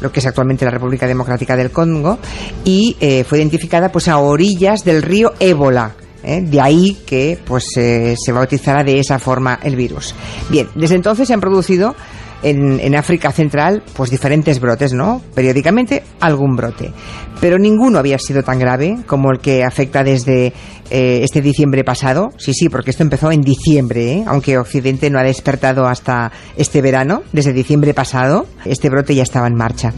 lo 0.00 0.10
que 0.10 0.18
es 0.18 0.26
actualmente 0.26 0.64
la 0.64 0.72
República 0.72 1.06
Democrática 1.06 1.54
del 1.54 1.70
Congo, 1.70 2.18
y 2.64 2.96
eh, 2.98 3.22
fue 3.22 3.38
identificada 3.38 3.92
pues 3.92 4.08
a 4.08 4.18
orillas 4.18 4.84
del 4.84 5.00
río 5.00 5.34
Ébola, 5.38 5.92
¿eh? 6.24 6.40
De 6.40 6.60
ahí 6.60 7.02
que 7.06 7.38
pues 7.44 7.66
se 7.72 8.32
bautizara 8.32 8.82
de 8.82 8.98
esa 8.98 9.20
forma 9.20 9.60
el 9.62 9.76
virus. 9.76 10.14
Bien, 10.48 10.68
desde 10.74 10.96
entonces 10.96 11.28
se 11.28 11.34
han 11.34 11.40
producido 11.40 11.94
en, 12.42 12.80
en, 12.80 12.94
África 12.94 13.30
Central, 13.32 13.82
pues 13.94 14.10
diferentes 14.10 14.60
brotes, 14.60 14.92
¿no? 14.92 15.20
Periódicamente 15.34 16.02
algún 16.20 16.56
brote. 16.56 16.92
Pero 17.40 17.58
ninguno 17.58 17.98
había 17.98 18.18
sido 18.18 18.42
tan 18.42 18.58
grave 18.58 18.98
como 19.06 19.30
el 19.30 19.40
que 19.40 19.64
afecta 19.64 20.04
desde 20.04 20.52
eh, 20.94 21.24
este 21.24 21.40
diciembre 21.40 21.84
pasado. 21.84 22.32
Sí, 22.36 22.52
sí, 22.52 22.68
porque 22.68 22.90
esto 22.90 23.02
empezó 23.02 23.32
en 23.32 23.40
diciembre, 23.40 24.12
¿eh? 24.12 24.24
aunque 24.26 24.58
Occidente 24.58 25.08
no 25.08 25.18
ha 25.18 25.22
despertado 25.22 25.86
hasta 25.86 26.30
este 26.58 26.82
verano. 26.82 27.22
Desde 27.32 27.54
diciembre 27.54 27.94
pasado, 27.94 28.46
este 28.66 28.90
brote 28.90 29.14
ya 29.14 29.22
estaba 29.22 29.46
en 29.46 29.54
marcha. 29.54 29.94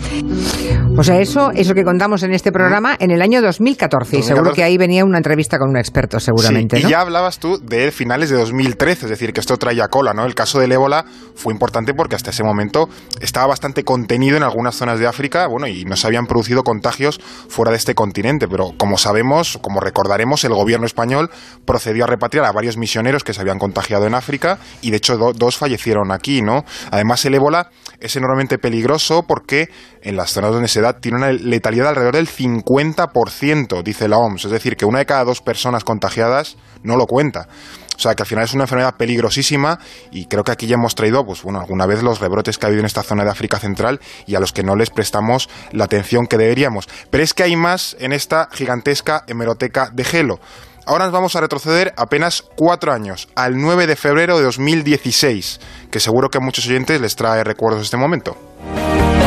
O 0.96 1.02
sea, 1.02 1.20
eso 1.20 1.50
es 1.50 1.66
lo 1.66 1.74
que 1.74 1.82
contamos 1.82 2.22
en 2.22 2.32
este 2.32 2.52
programa 2.52 2.94
en 3.00 3.10
el 3.10 3.22
año 3.22 3.42
2014. 3.42 4.18
Y 4.18 4.22
seguro 4.22 4.52
que 4.52 4.62
ahí 4.62 4.78
venía 4.78 5.04
una 5.04 5.18
entrevista 5.18 5.58
con 5.58 5.70
un 5.70 5.76
experto, 5.76 6.20
seguramente. 6.20 6.78
y 6.78 6.82
ya 6.82 7.00
hablabas 7.00 7.40
tú 7.40 7.58
de 7.60 7.90
finales 7.90 8.30
de 8.30 8.36
2013, 8.36 9.06
es 9.06 9.10
decir, 9.10 9.32
que 9.32 9.40
esto 9.40 9.56
traía 9.56 9.88
cola, 9.88 10.14
¿no? 10.14 10.24
El 10.24 10.36
caso 10.36 10.60
del 10.60 10.70
ébola 10.70 11.04
fue 11.34 11.52
importante 11.52 11.92
porque 11.94 12.14
hasta 12.14 12.30
ese 12.30 12.44
momento 12.44 12.88
estaba 13.20 13.48
bastante 13.48 13.82
contenido 13.82 14.36
en 14.36 14.44
algunas 14.44 14.76
zonas 14.76 15.00
de 15.00 15.08
África, 15.08 15.48
bueno, 15.48 15.66
y 15.66 15.84
no 15.84 15.96
se 15.96 16.06
habían 16.06 16.26
producido 16.26 16.62
contagios 16.62 17.18
fuera 17.48 17.72
de 17.72 17.78
este 17.78 17.96
continente. 17.96 18.46
Pero 18.46 18.70
como 18.76 18.96
sabemos, 18.96 19.58
como 19.60 19.80
recordaremos, 19.80 20.44
el 20.44 20.54
gobierno 20.54 20.83
español 20.84 21.30
procedió 21.64 22.04
a 22.04 22.06
repatriar 22.06 22.44
a 22.44 22.52
varios 22.52 22.76
misioneros 22.76 23.24
que 23.24 23.34
se 23.34 23.40
habían 23.40 23.58
contagiado 23.58 24.06
en 24.06 24.14
África 24.14 24.58
y 24.82 24.90
de 24.90 24.98
hecho 24.98 25.16
dos 25.16 25.56
fallecieron 25.56 26.12
aquí, 26.12 26.42
¿no? 26.42 26.64
Además 26.90 27.24
el 27.24 27.34
ébola 27.34 27.70
es 28.00 28.16
enormemente 28.16 28.58
peligroso 28.58 29.24
porque 29.26 29.68
en 30.02 30.16
las 30.16 30.32
zonas 30.32 30.52
donde 30.52 30.68
se 30.68 30.80
da 30.80 30.94
tiene 31.00 31.18
una 31.18 31.32
letalidad 31.32 31.88
alrededor 31.88 32.16
del 32.16 32.28
50%, 32.28 33.82
dice 33.82 34.08
la 34.08 34.18
OMS, 34.18 34.44
es 34.44 34.50
decir, 34.50 34.76
que 34.76 34.84
una 34.84 34.98
de 34.98 35.06
cada 35.06 35.24
dos 35.24 35.40
personas 35.40 35.84
contagiadas 35.84 36.56
no 36.82 36.96
lo 36.96 37.06
cuenta. 37.06 37.48
O 37.96 37.98
sea, 37.98 38.14
que 38.14 38.22
al 38.22 38.26
final 38.26 38.44
es 38.44 38.54
una 38.54 38.64
enfermedad 38.64 38.96
peligrosísima 38.96 39.78
y 40.10 40.26
creo 40.26 40.42
que 40.42 40.52
aquí 40.52 40.66
ya 40.66 40.74
hemos 40.74 40.94
traído, 40.94 41.24
pues 41.24 41.42
bueno, 41.42 41.60
alguna 41.60 41.86
vez 41.86 42.02
los 42.02 42.20
rebrotes 42.20 42.58
que 42.58 42.66
ha 42.66 42.68
habido 42.68 42.80
en 42.80 42.86
esta 42.86 43.02
zona 43.02 43.24
de 43.24 43.30
África 43.30 43.58
Central 43.58 44.00
y 44.26 44.34
a 44.34 44.40
los 44.40 44.52
que 44.52 44.64
no 44.64 44.74
les 44.74 44.90
prestamos 44.90 45.48
la 45.72 45.84
atención 45.84 46.26
que 46.26 46.36
deberíamos. 46.36 46.88
Pero 47.10 47.22
es 47.22 47.34
que 47.34 47.44
hay 47.44 47.56
más 47.56 47.96
en 48.00 48.12
esta 48.12 48.48
gigantesca 48.52 49.24
hemeroteca 49.28 49.90
de 49.92 50.04
gelo. 50.04 50.40
Ahora 50.86 51.04
nos 51.04 51.12
vamos 51.12 51.34
a 51.34 51.40
retroceder 51.40 51.94
apenas 51.96 52.44
cuatro 52.56 52.92
años, 52.92 53.28
al 53.34 53.56
9 53.56 53.86
de 53.86 53.96
febrero 53.96 54.36
de 54.36 54.44
2016, 54.44 55.60
que 55.90 55.98
seguro 55.98 56.28
que 56.28 56.38
a 56.38 56.42
muchos 56.42 56.66
oyentes 56.66 57.00
les 57.00 57.16
trae 57.16 57.42
recuerdos 57.42 57.80
de 57.80 57.84
este 57.84 57.96
momento. 57.96 58.36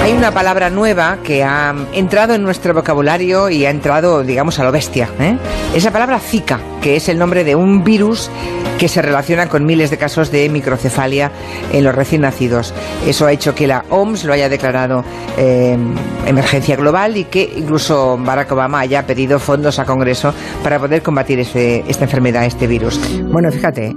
Hay 0.04 0.14
una 0.14 0.32
palabra 0.32 0.70
nueva 0.70 1.18
que 1.24 1.44
ha 1.44 1.76
entrado 1.94 2.34
en 2.34 2.44
nuestro 2.44 2.74
vocabulario 2.74 3.50
y 3.50 3.66
ha 3.66 3.70
entrado, 3.70 4.24
digamos, 4.24 4.60
a 4.60 4.64
lo 4.64 4.72
bestia. 4.72 5.10
¿eh? 5.20 5.38
Esa 5.74 5.92
palabra 5.92 6.20
Zika, 6.20 6.60
que 6.82 6.96
es 6.96 7.10
el 7.10 7.18
nombre 7.18 7.44
de 7.44 7.56
un 7.56 7.84
virus 7.84 8.30
que 8.78 8.88
se 8.88 9.02
relaciona 9.02 9.50
con 9.50 9.66
miles 9.66 9.90
de 9.90 9.98
casos 9.98 10.32
de 10.32 10.48
microcefalia 10.50 11.32
en 11.74 11.84
los 11.84 11.96
recién 11.96 12.22
nacidos. 12.22 12.74
Eso 13.06 13.26
ha 13.26 13.32
hecho 13.32 13.56
que 13.56 13.68
la 13.68 13.84
OMS 13.90 14.24
lo 14.24 14.34
haya 14.34 14.50
declarado 14.50 15.04
eh, 15.38 15.78
emergencia 16.26 16.76
global 16.76 17.18
y 17.18 17.26
que 17.26 17.54
incluso 17.58 18.18
Barack 18.18 18.52
Obama 18.52 18.80
haya 18.80 19.06
pedido 19.06 19.40
fondos 19.40 19.80
a 19.80 19.86
Congreso 19.86 20.34
para 20.64 20.80
poder 20.80 21.02
combatir 21.02 21.40
este, 21.40 21.84
esta 21.88 22.06
enfermedad, 22.06 22.46
este 22.46 22.68
virus. 22.68 23.00
Bueno, 23.24 23.52
fíjate, 23.52 23.96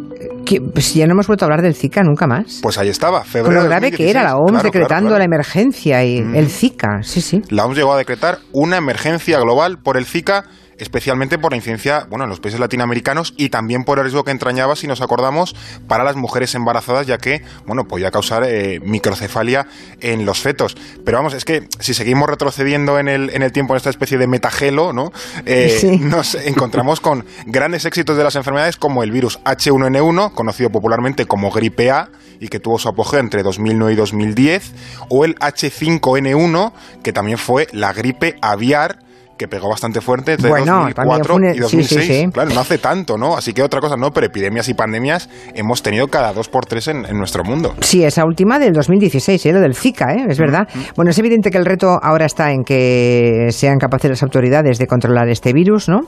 pues 0.58 0.94
ya 0.94 1.06
no 1.06 1.12
hemos 1.12 1.26
vuelto 1.26 1.44
a 1.44 1.46
hablar 1.46 1.62
del 1.62 1.74
Zika 1.74 2.02
nunca 2.02 2.26
más. 2.26 2.60
Pues 2.62 2.78
ahí 2.78 2.88
estaba, 2.88 3.22
febrero. 3.24 3.56
Con 3.56 3.62
lo 3.62 3.64
grave 3.64 3.92
que 3.92 4.10
era 4.10 4.22
la 4.24 4.36
OMS 4.36 4.62
decretando 4.62 5.16
la 5.16 5.24
emergencia 5.24 6.04
y 6.04 6.22
mm. 6.22 6.34
el 6.34 6.48
Zika, 6.48 7.02
sí, 7.02 7.20
sí. 7.20 7.42
La 7.50 7.64
OMS 7.64 7.76
llegó 7.76 7.92
a 7.92 7.98
decretar 7.98 8.38
una 8.52 8.76
emergencia 8.76 9.38
global 9.38 9.78
por 9.78 9.96
el 9.96 10.06
Zika 10.06 10.44
especialmente 10.80 11.38
por 11.38 11.52
la 11.52 11.56
incidencia 11.56 12.06
bueno, 12.08 12.24
en 12.24 12.30
los 12.30 12.40
países 12.40 12.58
latinoamericanos 12.58 13.34
y 13.36 13.50
también 13.50 13.84
por 13.84 13.98
el 13.98 14.04
riesgo 14.04 14.24
que 14.24 14.30
entrañaba, 14.30 14.76
si 14.76 14.86
nos 14.86 15.00
acordamos, 15.00 15.54
para 15.86 16.04
las 16.04 16.16
mujeres 16.16 16.54
embarazadas, 16.54 17.06
ya 17.06 17.18
que 17.18 17.42
bueno, 17.66 17.86
podía 17.86 18.10
causar 18.10 18.44
eh, 18.44 18.80
microcefalia 18.82 19.66
en 20.00 20.26
los 20.26 20.40
fetos. 20.40 20.76
Pero 21.04 21.18
vamos, 21.18 21.34
es 21.34 21.44
que 21.44 21.68
si 21.78 21.94
seguimos 21.94 22.28
retrocediendo 22.28 22.98
en 22.98 23.08
el, 23.08 23.30
en 23.30 23.42
el 23.42 23.52
tiempo 23.52 23.74
en 23.74 23.76
esta 23.78 23.90
especie 23.90 24.18
de 24.18 24.26
metagelo, 24.26 24.92
¿no? 24.92 25.12
Eh, 25.46 25.98
nos 26.00 26.34
encontramos 26.34 27.00
con 27.00 27.24
grandes 27.46 27.84
éxitos 27.84 28.16
de 28.16 28.24
las 28.24 28.36
enfermedades 28.36 28.76
como 28.76 29.02
el 29.02 29.10
virus 29.10 29.38
H1N1, 29.44 30.32
conocido 30.32 30.70
popularmente 30.70 31.26
como 31.26 31.50
gripe 31.50 31.90
A, 31.90 32.10
y 32.40 32.48
que 32.48 32.58
tuvo 32.58 32.78
su 32.78 32.88
apogeo 32.88 33.20
entre 33.20 33.42
2009 33.42 33.92
y 33.92 33.96
2010, 33.96 34.72
o 35.10 35.24
el 35.24 35.36
H5N1, 35.36 36.72
que 37.02 37.12
también 37.12 37.38
fue 37.38 37.68
la 37.72 37.92
gripe 37.92 38.36
aviar, 38.40 39.00
que 39.40 39.48
pegó 39.48 39.70
bastante 39.70 40.02
fuerte 40.02 40.32
entre 40.32 40.50
2004 40.50 41.36
y 41.54 41.58
2006. 41.60 42.28
Claro, 42.30 42.50
no 42.50 42.60
hace 42.60 42.76
tanto, 42.76 43.16
¿no? 43.16 43.38
Así 43.38 43.54
que 43.54 43.62
otra 43.62 43.80
cosa, 43.80 43.96
no, 43.96 44.10
pero 44.10 44.26
epidemias 44.26 44.68
y 44.68 44.74
pandemias 44.74 45.30
hemos 45.54 45.82
tenido 45.82 46.08
cada 46.08 46.34
dos 46.34 46.50
por 46.50 46.66
tres 46.66 46.88
en, 46.88 47.06
nuestro 47.12 47.42
mundo. 47.42 47.74
Sí, 47.80 48.04
esa 48.04 48.26
última 48.26 48.58
del 48.58 48.74
2016, 48.74 49.46
¿eh? 49.46 49.52
lo 49.54 49.60
del 49.60 49.74
Zika, 49.74 50.12
¿eh? 50.12 50.26
es 50.28 50.38
verdad. 50.38 50.68
Mm. 50.74 50.78
Bueno, 50.94 51.10
es 51.10 51.18
evidente 51.18 51.50
que 51.50 51.56
el 51.56 51.64
reto 51.64 51.98
ahora 52.02 52.26
está 52.26 52.52
en 52.52 52.64
que 52.64 53.46
sean 53.48 53.78
capaces 53.78 54.10
las 54.10 54.22
autoridades 54.22 54.78
de 54.78 54.86
controlar 54.86 55.30
este 55.30 55.54
virus, 55.54 55.88
¿no? 55.88 56.00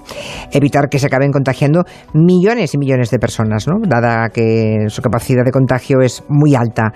Evitar 0.51 0.91
que 0.91 0.99
se 0.99 1.07
acaben 1.07 1.33
contagiando 1.33 1.85
millones 2.13 2.75
y 2.75 2.79
millones 2.79 3.11
de 3.11 3.19
personas, 3.19 3.67
¿no? 3.67 3.77
Dada 3.81 4.29
que 4.29 4.89
su 4.89 5.01
capacidad 5.01 5.43
de 5.43 5.53
contagio 5.53 6.03
es 6.03 6.23
muy 6.29 6.55
alta. 6.55 6.93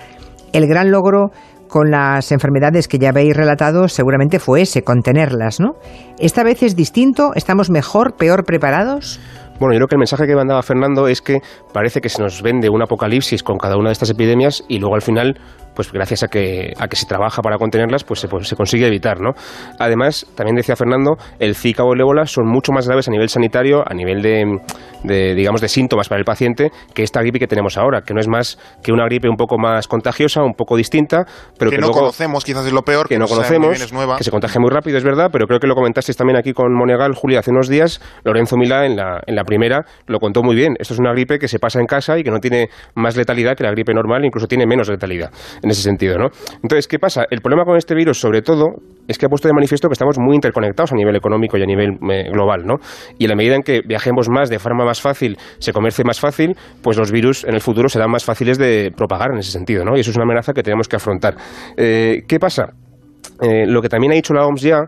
El 0.53 0.67
gran 0.67 0.91
logro 0.91 1.31
con 1.67 1.91
las 1.91 2.31
enfermedades 2.31 2.87
que 2.87 2.97
ya 2.97 3.09
habéis 3.09 3.35
relatado 3.35 3.87
seguramente 3.87 4.39
fue 4.39 4.61
ese, 4.61 4.83
contenerlas, 4.83 5.59
¿no? 5.59 5.73
Esta 6.19 6.43
vez 6.43 6.63
es 6.63 6.75
distinto, 6.75 7.31
estamos 7.35 7.69
mejor, 7.69 8.15
peor 8.15 8.45
preparados. 8.45 9.19
Bueno, 9.59 9.73
yo 9.73 9.79
creo 9.79 9.87
que 9.87 9.95
el 9.95 9.99
mensaje 9.99 10.27
que 10.27 10.35
mandaba 10.35 10.61
Fernando 10.61 11.07
es 11.07 11.21
que 11.21 11.41
parece 11.73 11.99
que 11.99 12.09
se 12.09 12.21
nos 12.21 12.43
vende 12.43 12.69
un 12.69 12.81
apocalipsis 12.83 13.41
con 13.41 13.57
cada 13.57 13.75
una 13.77 13.89
de 13.89 13.93
estas 13.93 14.11
epidemias 14.11 14.63
y 14.67 14.77
luego 14.77 14.95
al 14.95 15.01
final 15.01 15.39
pues 15.77 15.91
gracias 15.91 16.23
a 16.23 16.27
que, 16.27 16.73
a 16.79 16.87
que 16.87 16.95
se 16.95 17.05
trabaja 17.05 17.43
para 17.43 17.59
contenerlas, 17.59 18.03
pues 18.03 18.19
se, 18.19 18.27
pues 18.27 18.47
se, 18.47 18.55
consigue 18.55 18.87
evitar, 18.87 19.21
¿no? 19.21 19.33
Además, 19.77 20.25
también 20.33 20.55
decía 20.55 20.75
Fernando, 20.75 21.17
el 21.37 21.53
Zika 21.53 21.83
o 21.83 21.93
el 21.93 22.01
ébola 22.01 22.25
son 22.25 22.47
mucho 22.47 22.71
más 22.71 22.87
graves 22.87 23.07
a 23.07 23.11
nivel 23.11 23.29
sanitario, 23.29 23.83
a 23.85 23.93
nivel 23.93 24.23
de, 24.23 24.57
de, 25.03 25.35
digamos, 25.35 25.61
de 25.61 25.67
síntomas 25.67 26.09
para 26.09 26.17
el 26.17 26.25
paciente, 26.25 26.71
que 26.95 27.03
esta 27.03 27.21
gripe 27.21 27.37
que 27.37 27.45
tenemos 27.45 27.77
ahora, 27.77 28.01
que 28.01 28.15
no 28.15 28.19
es 28.19 28.27
más 28.27 28.57
que 28.81 28.91
una 28.91 29.05
gripe 29.05 29.29
un 29.29 29.35
poco 29.35 29.59
más 29.59 29.87
contagiosa, 29.87 30.41
un 30.41 30.55
poco 30.55 30.75
distinta, 30.77 31.27
pero 31.59 31.69
que, 31.69 31.77
no 31.77 31.91
conocemos, 31.91 32.43
quizás 32.43 32.65
es 32.65 32.73
lo 32.73 32.81
peor, 32.81 33.07
que, 33.07 33.19
no 33.19 33.27
conocemos, 33.27 33.77
que 34.17 34.23
se 34.23 34.31
contagia 34.31 34.59
muy 34.59 34.71
rápido, 34.71 34.97
es 34.97 35.03
verdad, 35.03 35.29
pero 35.31 35.45
creo 35.45 35.59
que 35.59 35.67
lo 35.67 35.75
comentasteis 35.75 36.17
también 36.17 36.37
aquí 36.37 36.53
con 36.53 36.73
Monegal, 36.73 37.13
Julia, 37.13 37.41
hace 37.41 37.51
unos 37.51 37.67
días, 37.67 38.01
Lorenzo 38.23 38.57
Milá 38.57 38.87
en 38.87 38.95
la, 38.95 39.21
en 39.27 39.35
la 39.35 39.43
primera 39.43 39.85
lo 40.07 40.17
contó 40.17 40.41
muy 40.41 40.55
bien. 40.55 40.73
Esto 40.79 40.95
es 40.95 40.99
una 40.99 41.11
gripe 41.11 41.37
que 41.37 41.47
se 41.47 41.59
pasa 41.59 41.79
en 41.79 41.85
casa 41.85 42.17
y 42.17 42.23
que 42.23 42.31
no 42.31 42.39
tiene 42.39 42.69
más 42.95 43.15
letalidad 43.15 43.55
que 43.55 43.63
la 43.63 43.69
gripe 43.69 43.93
normal, 43.93 44.25
incluso 44.25 44.47
tiene 44.47 44.65
menos 44.65 44.89
letalidad 44.89 45.29
en 45.67 45.71
ese 45.71 45.81
sentido, 45.81 46.17
¿no? 46.17 46.29
Entonces, 46.63 46.87
¿qué 46.87 46.97
pasa? 46.97 47.25
El 47.29 47.41
problema 47.41 47.65
con 47.65 47.77
este 47.77 47.93
virus, 47.93 48.19
sobre 48.19 48.41
todo, 48.41 48.65
es 49.07 49.17
que 49.17 49.25
ha 49.25 49.29
puesto 49.29 49.47
de 49.47 49.53
manifiesto 49.53 49.87
que 49.87 49.93
estamos 49.93 50.17
muy 50.17 50.35
interconectados 50.35 50.91
a 50.93 50.95
nivel 50.95 51.15
económico 51.15 51.57
y 51.57 51.63
a 51.63 51.65
nivel 51.65 51.97
eh, 52.09 52.29
global, 52.31 52.65
¿no? 52.65 52.75
Y 53.17 53.25
en 53.25 53.29
la 53.29 53.35
medida 53.35 53.55
en 53.55 53.61
que 53.61 53.81
viajemos 53.85 54.29
más 54.29 54.49
de 54.49 54.59
forma 54.59 54.85
más 54.85 55.01
fácil, 55.01 55.37
se 55.59 55.71
comercie 55.73 56.03
más 56.05 56.19
fácil, 56.19 56.55
pues 56.81 56.97
los 56.97 57.11
virus 57.11 57.43
en 57.43 57.53
el 57.53 57.61
futuro 57.61 57.89
serán 57.89 58.09
más 58.09 58.23
fáciles 58.23 58.57
de 58.57 58.91
propagar 58.95 59.31
en 59.31 59.39
ese 59.39 59.51
sentido, 59.51 59.83
¿no? 59.83 59.95
Y 59.97 60.01
eso 60.01 60.11
es 60.11 60.17
una 60.17 60.23
amenaza 60.23 60.53
que 60.53 60.63
tenemos 60.63 60.87
que 60.87 60.95
afrontar. 60.95 61.35
Eh, 61.75 62.23
¿Qué 62.27 62.39
pasa? 62.39 62.73
Eh, 63.41 63.65
lo 63.67 63.81
que 63.81 63.89
también 63.89 64.13
ha 64.13 64.15
dicho 64.15 64.33
la 64.33 64.45
OMS 64.45 64.61
ya 64.61 64.79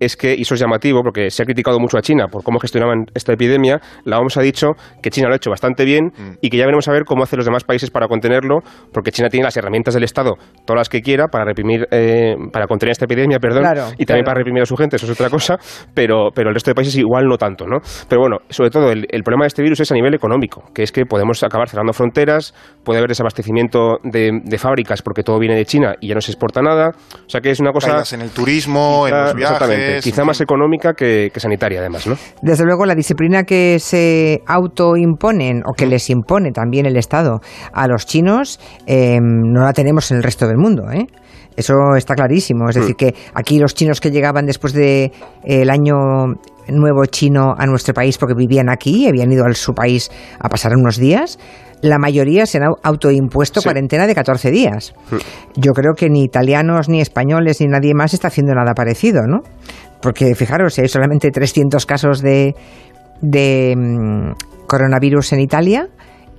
es 0.00 0.16
que, 0.16 0.34
y 0.34 0.42
eso 0.42 0.54
es 0.54 0.60
llamativo 0.60 1.02
porque 1.02 1.30
se 1.30 1.42
ha 1.42 1.46
criticado 1.46 1.78
mucho 1.78 1.98
a 1.98 2.02
China 2.02 2.26
por 2.28 2.42
cómo 2.42 2.58
gestionaban 2.58 3.06
esta 3.14 3.32
epidemia, 3.32 3.80
la 4.04 4.18
OMS 4.18 4.36
ha 4.36 4.42
dicho 4.42 4.72
que 5.02 5.10
China 5.10 5.28
lo 5.28 5.34
ha 5.34 5.36
hecho 5.36 5.50
bastante 5.50 5.84
bien 5.84 6.06
mm. 6.16 6.30
y 6.40 6.50
que 6.50 6.56
ya 6.56 6.64
veremos 6.64 6.88
a 6.88 6.92
ver 6.92 7.04
cómo 7.04 7.22
hacen 7.22 7.36
los 7.38 7.46
demás 7.46 7.64
países 7.64 7.90
para 7.90 8.08
contenerlo, 8.08 8.60
porque 8.92 9.12
China 9.12 9.28
tiene 9.28 9.44
las 9.44 9.56
herramientas 9.56 9.94
del 9.94 10.04
Estado, 10.04 10.36
todas 10.64 10.80
las 10.80 10.88
que 10.88 11.00
quiera, 11.00 11.28
para 11.28 11.44
reprimir, 11.44 11.86
eh, 11.90 12.34
para 12.52 12.66
contener 12.66 12.92
esta 12.92 13.04
epidemia, 13.04 13.38
perdón, 13.38 13.64
y 13.98 14.04
también 14.04 14.24
para 14.24 14.38
reprimir 14.38 14.62
a 14.62 14.66
su 14.66 14.76
gente, 14.76 14.96
eso 14.96 15.06
es 15.06 15.12
otra 15.12 15.30
cosa, 15.30 15.56
pero, 15.94 16.30
pero 16.34 16.48
el 16.48 16.54
resto 16.54 16.70
de 16.70 16.74
países 16.74 16.96
igual 16.96 17.26
no 17.26 17.36
tanto, 17.36 17.66
¿no? 17.66 17.78
Pero 18.08 18.20
bueno, 18.20 18.38
sobre 18.48 18.70
todo 18.70 18.90
el, 18.90 19.06
problema 19.24 19.44
de 19.44 19.48
este 19.48 19.62
virus 19.62 19.80
es 19.80 19.90
a 19.90 19.94
nivel 19.94 20.14
económico, 20.14 20.64
que 20.74 20.82
es 20.82 20.92
que 20.92 21.06
podemos 21.06 21.42
acabar 21.42 21.68
cerrando 21.68 21.92
fronteras, 21.92 22.54
puede 22.84 22.98
haber 22.98 23.08
desabastecimiento 23.08 23.98
de, 24.02 24.40
de 24.44 24.58
fábricas 24.58 25.02
porque 25.02 25.22
todo 25.22 25.38
viene 25.38 25.56
de 25.56 25.64
China 25.64 25.94
y 26.00 26.08
ya 26.08 26.14
no 26.14 26.20
se 26.20 26.32
exporta 26.32 26.60
nada, 26.60 26.90
o 26.90 27.28
sea 27.28 27.40
que 27.40 27.50
es 27.50 27.60
una 27.60 27.72
cosa... 27.72 28.02
en 28.12 28.20
el 28.20 28.30
turismo, 28.30 29.06
en 29.08 29.14
los 29.14 29.34
viajes... 29.34 29.83
Quizá 30.02 30.24
más 30.24 30.40
económico 30.40 30.92
que, 30.94 31.30
sanitaria, 31.36 31.80
además, 31.80 32.06
¿no? 32.06 32.16
Desde 32.42 32.64
luego, 32.64 32.86
la 32.86 32.94
disciplina 32.94 33.44
que 33.44 33.78
se 33.78 34.42
autoimponen 34.46 35.62
o 35.66 35.72
que 35.72 35.86
les 35.86 36.10
impone 36.10 36.52
también 36.52 36.86
el 36.86 36.96
Estado 36.96 37.40
a 37.72 37.86
los 37.86 38.06
chinos 38.06 38.60
em, 38.86 39.22
no 39.22 39.64
la 39.64 39.72
tenemos 39.72 40.10
en 40.10 40.18
el 40.18 40.22
resto 40.22 40.46
del 40.46 40.58
mundo, 40.58 40.90
¿eh? 40.90 41.06
Eso 41.56 41.74
está 41.96 42.14
clarísimo. 42.14 42.68
Es 42.68 42.76
decir, 42.76 42.94
mm. 42.94 42.98
que 42.98 43.14
aquí 43.34 43.58
los 43.58 43.74
chinos 43.74 44.00
que 44.00 44.10
llegaban 44.10 44.46
después 44.46 44.72
del 44.72 45.12
de, 45.44 45.70
año 45.70 46.34
nuevo 46.68 47.04
chino 47.06 47.54
a 47.56 47.66
nuestro 47.66 47.94
país 47.94 48.18
porque 48.18 48.34
vivían 48.34 48.68
aquí, 48.70 49.06
habían 49.06 49.30
ido 49.30 49.44
a 49.44 49.52
su 49.54 49.72
país 49.74 50.10
a 50.38 50.48
pasar 50.48 50.72
unos 50.76 50.96
días, 50.96 51.38
la 51.84 51.98
mayoría 51.98 52.46
se 52.46 52.58
han 52.58 52.64
autoimpuesto 52.82 53.60
cuarentena 53.60 54.06
de 54.06 54.14
14 54.14 54.50
días. 54.50 54.94
Mm. 55.10 55.60
Yo 55.60 55.72
creo 55.72 55.92
que 55.94 56.08
ni 56.08 56.24
italianos, 56.24 56.88
ni 56.88 57.02
españoles, 57.02 57.60
ni 57.60 57.66
nadie 57.66 57.92
más 57.94 58.14
está 58.14 58.28
haciendo 58.28 58.54
nada 58.54 58.72
parecido, 58.72 59.26
¿no? 59.26 59.40
Porque 60.00 60.34
fijaros, 60.34 60.78
hay 60.78 60.88
solamente 60.88 61.30
300 61.30 61.84
casos 61.84 62.22
de, 62.22 62.54
de 63.20 63.74
mm, 63.76 64.66
coronavirus 64.66 65.34
en 65.34 65.40
Italia 65.40 65.88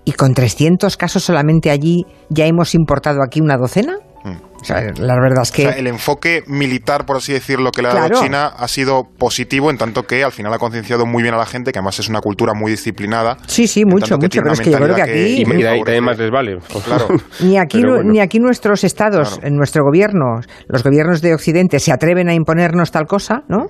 y 0.04 0.14
con 0.14 0.34
300 0.34 0.98
casos 0.98 1.24
solamente 1.24 1.70
allí 1.70 2.08
ya 2.30 2.48
hemos 2.48 2.74
importado 2.74 3.22
aquí 3.24 3.40
una 3.40 3.58
docena. 3.58 3.98
O 4.26 4.64
sea, 4.66 4.82
la 4.98 5.14
verdad 5.16 5.44
es 5.44 5.52
que... 5.52 5.64
el 5.64 5.86
enfoque 5.86 6.44
militar, 6.48 7.06
por 7.06 7.18
así 7.18 7.34
decirlo, 7.34 7.70
que 7.72 7.84
le 7.84 7.90
ha 7.90 7.94
dado 7.94 8.22
China 8.22 8.48
ha 8.48 8.68
sido 8.68 9.04
positivo 9.18 9.70
en 9.70 9.78
tanto 9.78 10.04
que 10.04 10.24
al 10.24 10.32
final 10.32 10.52
ha 10.54 10.58
concienciado 10.58 11.06
muy 11.06 11.22
bien 11.22 11.36
a 11.36 11.38
la 11.38 11.46
gente, 11.46 11.72
que 11.72 11.78
además 11.78 12.00
es 12.00 12.10
una 12.10 12.20
cultura 12.20 12.54
muy 12.56 12.72
disciplinada. 12.72 13.38
Sí, 13.46 13.68
sí, 13.68 13.86
mucho, 13.86 14.18
mucho, 14.18 14.42
pero 14.42 14.54
es 14.54 14.62
que 14.62 14.72
yo 14.72 14.78
creo 14.78 14.96
que 14.96 15.02
aquí... 15.04 15.44
y, 15.44 15.64
ahí 15.64 15.84
también 15.84 16.06
les 16.18 16.32
vale. 16.32 16.58
Claro. 16.84 17.08
ni, 17.42 17.58
aquí, 17.60 17.84
ni 18.06 18.20
aquí 18.20 18.40
nuestros 18.40 18.84
estados, 18.84 19.40
en 19.44 19.56
nuestro 19.56 19.84
gobierno, 19.84 20.42
los 20.68 20.84
gobiernos 20.84 21.22
de 21.22 21.36
Occidente 21.36 21.80
se 21.80 21.92
atreven 21.92 22.30
a 22.30 22.34
imponernos 22.34 22.92
tal 22.92 23.06
cosa, 23.06 23.44
¿no? 23.48 23.68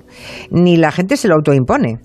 Ni 0.49 0.77
la 0.77 0.91
gente 0.91 1.17
se 1.17 1.27
lo 1.27 1.35
autoimpone. 1.35 1.99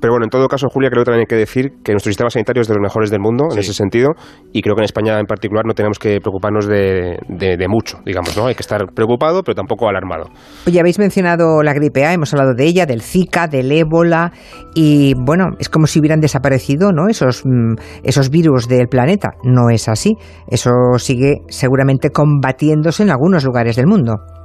Pero 0.00 0.12
bueno, 0.12 0.24
en 0.24 0.30
todo 0.30 0.48
caso, 0.48 0.68
Julia, 0.68 0.90
creo 0.90 1.02
que 1.02 1.06
también 1.06 1.20
hay 1.20 1.26
que 1.26 1.36
decir 1.36 1.72
que 1.84 1.92
nuestro 1.92 2.10
sistema 2.10 2.30
sanitario 2.30 2.62
es 2.62 2.68
de 2.68 2.74
los 2.74 2.82
mejores 2.82 3.10
del 3.10 3.20
mundo 3.20 3.48
en 3.52 3.58
ese 3.58 3.74
sentido 3.74 4.10
y 4.52 4.62
creo 4.62 4.74
que 4.74 4.80
en 4.80 4.84
España 4.84 5.18
en 5.18 5.26
particular 5.26 5.64
no 5.66 5.74
tenemos 5.74 5.98
que 5.98 6.20
preocuparnos 6.20 6.66
de, 6.66 7.18
de, 7.28 7.68
mucho, 7.68 7.98
digamos, 8.04 8.36
¿no? 8.36 8.46
Hay 8.46 8.54
que 8.54 8.62
estar 8.62 8.86
preocupado, 8.94 9.42
pero 9.42 9.54
tampoco 9.54 9.88
alarmado. 9.88 10.30
Oye, 10.66 10.80
habéis 10.80 10.98
mencionado 10.98 11.62
la 11.62 11.74
gripe 11.74 12.04
A, 12.04 12.12
hemos 12.12 12.32
hablado 12.32 12.54
de 12.54 12.64
ella, 12.64 12.86
del 12.86 13.02
Zika, 13.02 13.46
del 13.46 13.70
ébola 13.72 14.32
y 14.74 15.14
bueno, 15.14 15.56
es 15.58 15.68
como 15.68 15.86
si 15.86 16.00
hubieran 16.00 16.20
desaparecido, 16.20 16.92
¿no? 16.92 17.08
Esos, 17.08 17.44
mm, 17.44 17.74
esos 18.02 18.30
virus 18.30 18.68
del 18.68 18.88
planeta. 18.88 19.30
No 19.44 19.70
es 19.70 19.88
así. 19.88 20.16
Eso 20.48 20.70
sigue 20.98 21.42
seguramente 21.48 22.10
combatiéndose 22.10 23.02
en 23.02 23.10
algunos 23.10 23.44
lugares 23.44 23.76
del 23.76 23.86
mundo. 23.86 24.39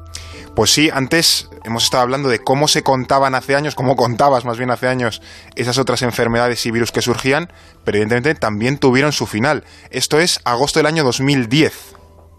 Pues 0.55 0.71
sí, 0.71 0.89
antes 0.91 1.49
hemos 1.65 1.83
estado 1.83 2.03
hablando 2.03 2.29
de 2.29 2.39
cómo 2.39 2.69
se 2.69 2.81
contaban 2.81 3.35
hace 3.35 3.55
años, 3.55 3.75
cómo 3.75 3.97
contabas 3.97 4.45
más 4.45 4.57
bien 4.57 4.71
hace 4.71 4.87
años 4.87 5.21
esas 5.55 5.77
otras 5.77 6.01
enfermedades 6.01 6.65
y 6.65 6.71
virus 6.71 6.93
que 6.93 7.01
surgían, 7.01 7.51
pero 7.83 7.97
evidentemente 7.97 8.39
también 8.39 8.77
tuvieron 8.77 9.11
su 9.11 9.27
final. 9.27 9.65
Esto 9.89 10.17
es 10.17 10.39
agosto 10.45 10.79
del 10.79 10.85
año 10.85 11.03
2010. 11.03 11.95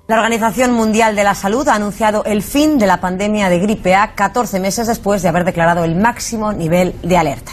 La 0.08 0.16
Organización 0.16 0.72
Mundial 0.72 1.14
de 1.14 1.24
la 1.24 1.34
Salud 1.34 1.68
ha 1.68 1.74
anunciado 1.74 2.24
el 2.24 2.42
fin 2.42 2.78
de 2.78 2.86
la 2.86 3.02
pandemia 3.02 3.50
de 3.50 3.58
gripe 3.58 3.94
A 3.94 4.14
14 4.14 4.60
meses 4.60 4.86
después 4.86 5.20
de 5.20 5.28
haber 5.28 5.44
declarado 5.44 5.84
el 5.84 5.96
máximo 5.96 6.54
nivel 6.54 6.94
de 7.02 7.18
alerta. 7.18 7.52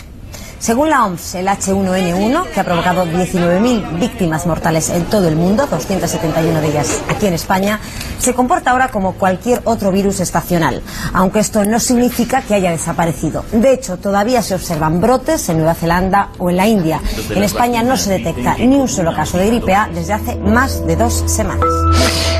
Según 0.63 0.89
la 0.89 1.03
OMS, 1.03 1.35
el 1.35 1.47
H1N1, 1.49 2.51
que 2.53 2.59
ha 2.61 2.63
provocado 2.63 3.05
19.000 3.05 3.99
víctimas 3.99 4.47
mortales 4.47 4.89
en 4.91 5.03
todo 5.03 5.27
el 5.27 5.35
mundo, 5.35 5.67
271 5.67 6.61
de 6.61 6.67
ellas 6.69 7.03
aquí 7.09 7.27
en 7.27 7.33
España, 7.33 7.81
se 8.17 8.33
comporta 8.33 8.71
ahora 8.71 8.87
como 8.87 9.15
cualquier 9.15 9.59
otro 9.65 9.91
virus 9.91 10.21
estacional, 10.21 10.81
aunque 11.11 11.39
esto 11.39 11.65
no 11.65 11.81
significa 11.81 12.41
que 12.43 12.53
haya 12.53 12.71
desaparecido. 12.71 13.43
De 13.51 13.73
hecho, 13.73 13.97
todavía 13.97 14.41
se 14.41 14.55
observan 14.55 15.01
brotes 15.01 15.49
en 15.49 15.57
Nueva 15.57 15.73
Zelanda 15.73 16.29
o 16.39 16.49
en 16.49 16.55
la 16.55 16.65
India. 16.65 17.01
En 17.29 17.43
España 17.43 17.83
no 17.83 17.97
se 17.97 18.11
detecta 18.11 18.55
ni 18.57 18.77
un 18.77 18.87
solo 18.87 19.13
caso 19.13 19.37
de 19.37 19.47
gripe 19.47 19.75
A 19.75 19.89
desde 19.93 20.13
hace 20.13 20.37
más 20.37 20.87
de 20.87 20.95
dos 20.95 21.25
semanas. 21.27 21.65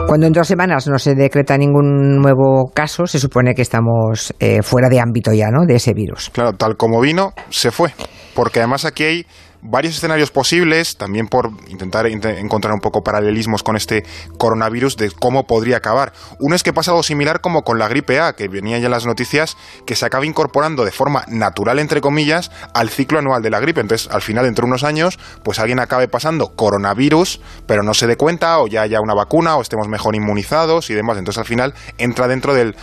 Cuando 0.08 0.28
en 0.28 0.32
dos 0.32 0.48
semanas 0.48 0.88
no 0.88 0.98
se 0.98 1.14
decreta 1.14 1.58
ningún 1.58 2.22
nuevo 2.22 2.72
caso, 2.74 3.06
se 3.06 3.20
supone 3.20 3.54
que 3.54 3.64
estamos 3.64 4.34
eh, 4.40 4.62
fuera 4.62 4.88
de 4.88 5.02
ámbito 5.02 5.34
ya, 5.34 5.50
¿no? 5.50 5.66
De 5.66 5.76
ese 5.76 5.94
virus. 5.94 6.30
Claro, 6.30 6.54
tal 6.54 6.78
como 6.78 7.02
vino, 7.02 7.34
se 7.50 7.70
fue. 7.70 7.94
Porque 8.34 8.60
además 8.60 8.86
aquí 8.86 9.04
hay 9.04 9.26
varios 9.64 9.96
escenarios 9.96 10.30
posibles, 10.30 10.98
también 10.98 11.28
por 11.28 11.52
intentar 11.68 12.06
encontrar 12.06 12.74
un 12.74 12.82
poco 12.82 13.04
paralelismos 13.04 13.64
con 13.64 13.76
este 13.78 14.06
coronavirus 14.38 14.98
de 14.98 15.12
cómo 15.12 15.48
podría 15.48 15.78
acabar. 15.78 16.14
Uno 16.40 16.56
es 16.56 16.64
que 16.64 16.74
pasa 16.74 16.92
algo 16.92 17.04
similar 17.04 17.42
como 17.42 17.64
con 17.64 17.80
la 17.80 17.88
gripe 17.88 18.20
A, 18.20 18.34
que 18.34 18.48
venía 18.48 18.78
ya 18.80 18.86
en 18.86 18.92
las 18.92 19.06
noticias, 19.06 19.58
que 19.86 19.96
se 19.96 20.06
acaba 20.06 20.26
incorporando 20.26 20.84
de 20.84 20.92
forma 20.92 21.24
natural, 21.28 21.80
entre 21.80 22.02
comillas, 22.02 22.52
al 22.74 22.90
ciclo 22.90 23.20
anual 23.20 23.42
de 23.42 23.50
la 23.50 23.60
gripe. 23.60 23.80
Entonces, 23.80 24.12
al 24.12 24.22
final, 24.22 24.46
dentro 24.46 24.66
de 24.66 24.72
unos 24.72 24.84
años, 24.84 25.18
pues 25.44 25.60
alguien 25.60 25.80
acabe 25.80 26.08
pasando 26.08 26.56
coronavirus, 26.56 27.40
pero 27.66 27.84
no 27.84 27.94
se 27.94 28.08
dé 28.08 28.18
cuenta, 28.18 28.60
o 28.60 28.68
ya 28.68 28.82
haya 28.82 29.00
una 29.00 29.14
vacuna, 29.14 29.56
o 29.56 29.62
estemos 29.62 29.88
mejor 29.88 30.16
inmunizados 30.16 30.90
y 30.90 30.94
demás. 30.94 31.18
Entonces, 31.18 31.40
al 31.40 31.46
final, 31.46 31.74
entra 31.98 32.28
dentro 32.28 32.54
del, 32.54 32.76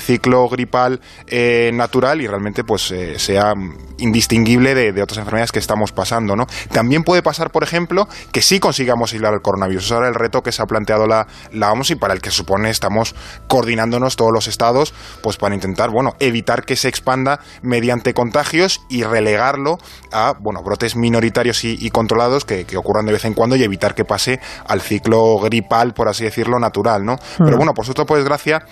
ciclo 0.00 0.48
gripal 0.48 1.00
eh, 1.28 1.70
natural 1.72 2.20
y 2.20 2.26
realmente 2.26 2.64
pues 2.64 2.90
eh, 2.90 3.18
sea 3.18 3.54
indistinguible 3.98 4.74
de 4.74 5.02
otras 5.02 5.18
enfermedades 5.18 5.52
que 5.52 5.60
estamos 5.60 5.92
pasando. 5.92 6.23
¿No? 6.24 6.46
También 6.72 7.04
puede 7.04 7.22
pasar, 7.22 7.50
por 7.50 7.62
ejemplo, 7.62 8.08
que 8.32 8.42
sí 8.42 8.58
consigamos 8.58 9.12
aislar 9.12 9.34
el 9.34 9.40
coronavirus. 9.40 9.86
Es 9.86 9.92
ahora 9.92 10.08
el 10.08 10.14
reto 10.14 10.42
que 10.42 10.52
se 10.52 10.62
ha 10.62 10.66
planteado 10.66 11.06
la, 11.06 11.26
la 11.52 11.72
OMS 11.72 11.90
y 11.90 11.94
para 11.96 12.14
el 12.14 12.20
que 12.20 12.30
supone 12.30 12.70
estamos 12.70 13.14
coordinándonos 13.46 14.16
todos 14.16 14.32
los 14.32 14.48
estados, 14.48 14.94
pues 15.22 15.36
para 15.36 15.54
intentar, 15.54 15.90
bueno, 15.90 16.14
evitar 16.20 16.64
que 16.64 16.76
se 16.76 16.88
expanda 16.88 17.40
mediante 17.62 18.14
contagios 18.14 18.80
y 18.88 19.02
relegarlo 19.02 19.78
a, 20.12 20.34
bueno, 20.40 20.62
brotes 20.62 20.96
minoritarios 20.96 21.64
y, 21.64 21.90
controlados 21.90 22.44
que, 22.44 22.66
ocurran 22.76 23.06
de 23.06 23.12
vez 23.12 23.24
en 23.24 23.34
cuando 23.34 23.56
y 23.56 23.62
evitar 23.62 23.94
que 23.94 24.04
pase 24.04 24.40
al 24.66 24.80
ciclo 24.80 25.38
gripal, 25.38 25.94
por 25.94 26.08
así 26.08 26.24
decirlo, 26.24 26.58
natural, 26.58 27.04
¿no? 27.04 27.16
Pero 27.38 27.52
mm. 27.52 27.56
bueno, 27.56 27.72
por 27.74 27.84
supuesto, 27.84 28.06
por 28.06 28.18
desgracia, 28.18 28.64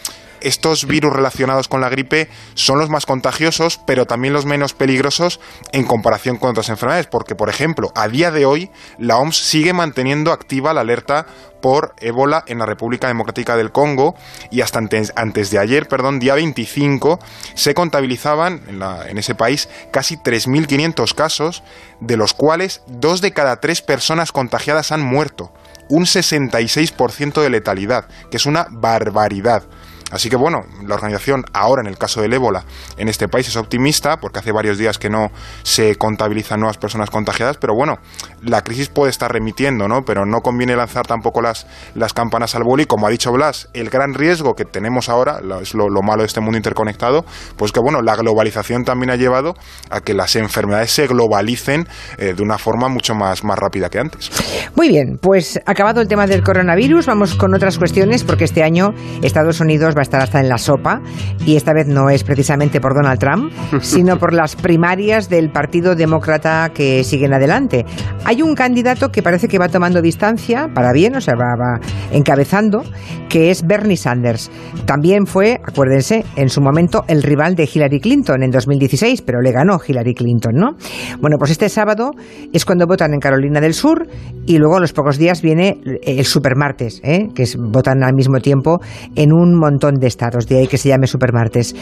estos 0.42 0.86
virus 0.86 1.12
relacionados 1.12 1.68
con 1.68 1.80
la 1.80 1.88
gripe 1.88 2.28
son 2.54 2.78
los 2.78 2.90
más 2.90 3.06
contagiosos, 3.06 3.80
pero 3.86 4.06
también 4.06 4.34
los 4.34 4.46
menos 4.46 4.74
peligrosos 4.74 5.40
en 5.72 5.84
comparación 5.84 6.36
con 6.36 6.50
otras 6.50 6.68
enfermedades, 6.68 7.06
porque, 7.06 7.34
por 7.34 7.48
ejemplo, 7.48 7.92
a 7.94 8.08
día 8.08 8.30
de 8.30 8.44
hoy 8.44 8.70
la 8.98 9.16
OMS 9.16 9.36
sigue 9.36 9.72
manteniendo 9.72 10.32
activa 10.32 10.72
la 10.72 10.82
alerta 10.82 11.26
por 11.60 11.94
ébola 12.00 12.42
en 12.46 12.58
la 12.58 12.66
República 12.66 13.06
Democrática 13.06 13.56
del 13.56 13.70
Congo 13.70 14.16
y 14.50 14.60
hasta 14.60 14.80
antes, 14.80 15.50
de 15.50 15.58
ayer, 15.58 15.86
perdón, 15.86 16.18
día 16.18 16.34
25, 16.34 17.20
se 17.54 17.72
contabilizaban 17.74 18.62
en, 18.68 18.82
en 18.82 19.18
ese 19.18 19.34
país 19.34 19.68
casi 19.92 20.16
3.500 20.16 21.14
casos, 21.14 21.62
de 22.00 22.16
los 22.16 22.34
cuales 22.34 22.82
dos 22.88 23.20
de 23.20 23.32
cada 23.32 23.60
tres 23.60 23.80
personas 23.80 24.32
contagiadas 24.32 24.90
han 24.90 25.02
muerto 25.02 25.52
un 25.88 26.04
66% 26.04 27.42
de 27.42 27.50
letalidad, 27.50 28.06
que 28.30 28.38
es 28.38 28.46
una 28.46 28.66
barbaridad. 28.70 29.64
Así 30.12 30.28
que 30.28 30.36
bueno, 30.36 30.60
la 30.86 30.94
organización 30.94 31.44
ahora 31.54 31.80
en 31.80 31.88
el 31.88 31.98
caso 31.98 32.20
del 32.20 32.32
ébola 32.34 32.64
en 32.98 33.08
este 33.08 33.28
país 33.28 33.48
es 33.48 33.56
optimista 33.56 34.18
porque 34.18 34.38
hace 34.38 34.52
varios 34.52 34.78
días 34.78 34.98
que 34.98 35.08
no 35.08 35.30
se 35.62 35.96
contabilizan 35.96 36.60
nuevas 36.60 36.76
personas 36.76 37.10
contagiadas, 37.10 37.56
pero 37.56 37.74
bueno, 37.74 37.98
la 38.42 38.62
crisis 38.62 38.88
puede 38.88 39.10
estar 39.10 39.32
remitiendo, 39.32 39.88
¿no? 39.88 40.02
Pero 40.04 40.26
no 40.26 40.40
conviene 40.40 40.76
lanzar 40.76 41.06
tampoco 41.06 41.40
las, 41.40 41.66
las 41.94 42.12
campanas 42.12 42.54
al 42.54 42.62
boli. 42.64 42.84
Como 42.84 43.06
ha 43.06 43.10
dicho 43.10 43.32
Blas, 43.32 43.68
el 43.72 43.88
gran 43.88 44.14
riesgo 44.14 44.54
que 44.54 44.64
tenemos 44.64 45.08
ahora, 45.08 45.40
es 45.62 45.74
lo, 45.74 45.88
malo 46.02 46.22
de 46.22 46.26
este 46.26 46.40
mundo 46.40 46.56
interconectado, 46.56 47.24
pues 47.56 47.72
que 47.72 47.80
bueno, 47.80 48.02
la 48.02 48.16
globalización 48.16 48.84
también 48.84 49.10
ha 49.10 49.16
llevado 49.16 49.54
a 49.90 50.00
que 50.00 50.14
las 50.14 50.36
enfermedades 50.36 50.90
se 50.90 51.06
globalicen 51.06 51.88
eh, 52.18 52.34
de 52.34 52.42
una 52.42 52.58
forma 52.58 52.88
mucho 52.88 53.14
más, 53.14 53.44
más 53.44 53.58
rápida 53.58 53.88
que 53.88 53.98
antes. 53.98 54.30
Muy 54.74 54.88
bien, 54.88 55.18
pues 55.20 55.60
acabado 55.64 56.00
el 56.00 56.08
tema 56.08 56.26
del 56.26 56.42
coronavirus, 56.42 57.06
vamos 57.06 57.34
con 57.34 57.54
otras 57.54 57.78
cuestiones 57.78 58.24
porque 58.24 58.44
este 58.44 58.62
año 58.62 58.90
Estados 59.22 59.60
Unidos 59.60 59.94
va 59.96 60.01
estar 60.02 60.20
hasta 60.20 60.40
en 60.40 60.48
la 60.48 60.58
sopa 60.58 61.00
y 61.44 61.56
esta 61.56 61.72
vez 61.72 61.86
no 61.86 62.10
es 62.10 62.24
precisamente 62.24 62.80
por 62.80 62.94
Donald 62.94 63.18
Trump, 63.18 63.52
sino 63.80 64.18
por 64.18 64.32
las 64.32 64.56
primarias 64.56 65.28
del 65.28 65.50
Partido 65.50 65.94
Demócrata 65.94 66.70
que 66.74 67.04
siguen 67.04 67.32
adelante. 67.34 67.84
Hay 68.24 68.42
un 68.42 68.54
candidato 68.54 69.10
que 69.10 69.22
parece 69.22 69.48
que 69.48 69.58
va 69.58 69.68
tomando 69.68 70.02
distancia, 70.02 70.68
para 70.74 70.92
bien, 70.92 71.16
o 71.16 71.20
sea, 71.20 71.34
va, 71.34 71.56
va 71.56 71.80
encabezando, 72.12 72.82
que 73.28 73.50
es 73.50 73.66
Bernie 73.66 73.96
Sanders. 73.96 74.50
También 74.84 75.26
fue, 75.26 75.60
acuérdense, 75.66 76.24
en 76.36 76.48
su 76.48 76.60
momento 76.60 77.04
el 77.08 77.22
rival 77.22 77.54
de 77.54 77.68
Hillary 77.72 78.00
Clinton 78.00 78.42
en 78.42 78.50
2016, 78.50 79.22
pero 79.22 79.40
le 79.40 79.52
ganó 79.52 79.78
Hillary 79.86 80.14
Clinton, 80.14 80.52
¿no? 80.54 80.76
Bueno, 81.20 81.36
pues 81.38 81.50
este 81.50 81.68
sábado 81.68 82.10
es 82.52 82.64
cuando 82.64 82.86
votan 82.86 83.14
en 83.14 83.20
Carolina 83.20 83.60
del 83.60 83.74
Sur 83.74 84.06
y 84.46 84.58
luego 84.58 84.76
a 84.76 84.80
los 84.80 84.92
pocos 84.92 85.18
días 85.18 85.42
viene 85.42 85.80
el 86.02 86.24
supermartes, 86.24 87.00
¿eh? 87.04 87.28
que 87.34 87.44
es, 87.44 87.56
votan 87.56 88.02
al 88.02 88.14
mismo 88.14 88.38
tiempo 88.40 88.80
en 89.14 89.32
un 89.32 89.58
montón 89.58 89.91
de 89.94 90.06
estados, 90.06 90.46
de 90.46 90.58
ahí 90.58 90.66
que 90.66 90.78
se 90.78 90.88
llame 90.88 91.06
Supermartes. 91.06 91.74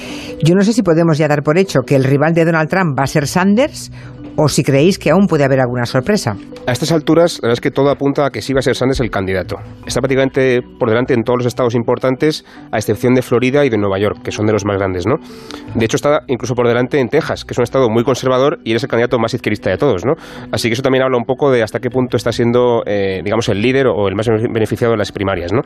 Yo 0.43 0.55
no 0.55 0.62
sé 0.62 0.73
si 0.73 0.83
podemos 0.83 1.19
ya 1.19 1.29
dar 1.29 1.43
por 1.43 1.59
hecho 1.59 1.81
que 1.83 1.97
el 1.97 2.05
rival 2.05 2.35
de 2.35 2.45
Donald 2.45 2.69
Trump 2.69 2.99
va 2.99 3.05
a 3.05 3.07
ser 3.07 3.26
Sanders 3.26 3.90
o 4.37 4.49
si 4.49 4.63
creéis 4.63 4.99
que 4.99 5.11
aún 5.11 5.27
puede 5.27 5.45
haber 5.45 5.61
alguna 5.61 5.87
sorpresa. 5.87 6.37
A 6.67 6.73
estas 6.73 6.93
alturas, 6.93 7.39
la 7.43 7.49
verdad 7.49 7.55
es 7.55 7.61
que 7.61 7.71
todo 7.71 7.91
apunta 7.91 8.27
a 8.27 8.31
que 8.31 8.43
sí 8.43 8.53
va 8.53 8.61
a 8.61 8.63
ser 8.63 8.75
Sanders 8.77 9.01
el 9.01 9.11
candidato. 9.11 9.57
Está 9.87 10.01
prácticamente 10.01 10.61
por 10.79 10.89
delante 10.89 11.15
en 11.15 11.23
todos 11.23 11.39
los 11.39 11.47
estados 11.47 11.75
importantes, 11.75 12.45
a 12.71 12.79
excepción 12.79 13.15
de 13.15 13.23
Florida 13.23 13.65
y 13.65 13.71
de 13.71 13.79
Nueva 13.79 13.99
York, 13.99 14.23
que 14.23 14.31
son 14.31 14.47
de 14.47 14.53
los 14.53 14.65
más 14.65 14.77
grandes, 14.77 15.07
¿no? 15.07 15.17
De 15.75 15.85
hecho, 15.85 15.97
está 15.97 16.21
incluso 16.27 16.55
por 16.55 16.67
delante 16.69 17.01
en 17.01 17.09
Texas, 17.09 17.45
que 17.45 17.53
es 17.55 17.59
un 17.59 17.65
estado 17.65 17.89
muy 17.89 18.05
conservador 18.05 18.59
y 18.65 18.75
es 18.75 18.83
el 18.83 18.89
candidato 18.89 19.19
más 19.19 19.35
izquierdista 19.35 19.71
de 19.71 19.79
todos, 19.79 20.05
¿no? 20.05 20.15
Así 20.53 20.69
que 20.69 20.75
eso 20.75 20.83
también 20.83 21.03
habla 21.05 21.17
un 21.17 21.25
poco 21.25 21.50
de 21.50 21.63
hasta 21.63 21.81
qué 21.81 21.91
punto 21.91 22.17
está 22.17 22.33
siendo, 22.33 22.83
eh, 22.87 23.21
digamos, 23.25 23.49
el 23.49 23.61
líder 23.61 23.87
o 23.87 24.09
el 24.09 24.15
más 24.15 24.28
beneficiado 24.28 24.93
de 24.93 24.99
las 24.99 25.13
primarias, 25.13 25.52
¿no? 25.52 25.63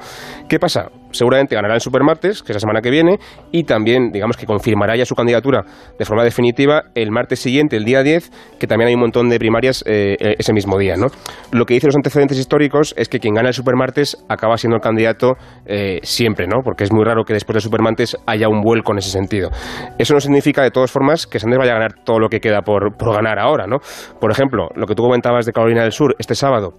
¿Qué 0.49 0.59
pasa? 0.59 0.91
Seguramente 1.11 1.55
ganará 1.55 1.75
el 1.75 1.81
Supermartes, 1.81 2.43
que 2.43 2.53
es 2.53 2.57
la 2.57 2.61
semana 2.61 2.81
que 2.81 2.91
viene, 2.91 3.19
y 3.53 3.65
también, 3.65 4.11
digamos, 4.11 4.37
que 4.37 4.47
confirmará 4.47 4.97
ya 4.97 5.05
su 5.05 5.15
candidatura 5.15 5.65
de 5.99 6.05
forma 6.05 6.25
definitiva 6.25 6.85
el 6.95 7.11
martes 7.11 7.41
siguiente, 7.41 7.77
el 7.77 7.85
día 7.85 8.03
10, 8.03 8.31
que 8.59 8.64
también 8.67 8.89
hay 8.89 8.95
un 8.95 9.01
montón 9.01 9.29
de 9.29 9.39
primarias 9.39 9.83
eh, 9.87 10.17
eh, 10.19 10.35
ese 10.39 10.53
mismo 10.53 10.79
día. 10.79 10.97
¿no? 10.97 11.07
Lo 11.53 11.65
que 11.65 11.75
dicen 11.75 11.89
los 11.89 11.97
antecedentes 11.97 12.39
históricos 12.39 12.95
es 12.97 13.09
que 13.09 13.19
quien 13.19 13.35
gana 13.35 13.49
el 13.49 13.55
Supermartes 13.55 14.25
acaba 14.29 14.57
siendo 14.57 14.77
el 14.77 14.83
candidato 14.83 15.35
eh, 15.67 16.01
siempre, 16.03 16.47
¿no? 16.47 16.63
porque 16.63 16.85
es 16.85 16.93
muy 16.93 17.05
raro 17.05 17.25
que 17.25 17.33
después 17.33 17.55
del 17.55 17.63
Supermartes 17.63 18.17
haya 18.27 18.49
un 18.49 18.61
vuelco 18.61 18.93
en 18.93 18.99
ese 18.99 19.11
sentido. 19.11 19.51
Eso 19.99 20.15
no 20.15 20.21
significa, 20.21 20.63
de 20.63 20.71
todas 20.71 20.91
formas, 20.91 21.27
que 21.27 21.39
Sanders 21.39 21.59
vaya 21.59 21.73
a 21.73 21.75
ganar 21.75 22.05
todo 22.05 22.19
lo 22.19 22.29
que 22.29 22.41
queda 22.41 22.63
por, 22.63 22.97
por 22.97 23.15
ganar 23.15 23.39
ahora. 23.39 23.67
¿no? 23.67 23.79
Por 24.21 24.31
ejemplo, 24.31 24.69
lo 24.75 24.87
que 24.87 24.95
tú 24.95 25.03
comentabas 25.03 25.47
de 25.47 25.53
Carolina 25.53 25.83
del 25.83 25.93
Sur 25.93 26.15
este 26.19 26.35
sábado, 26.35 26.73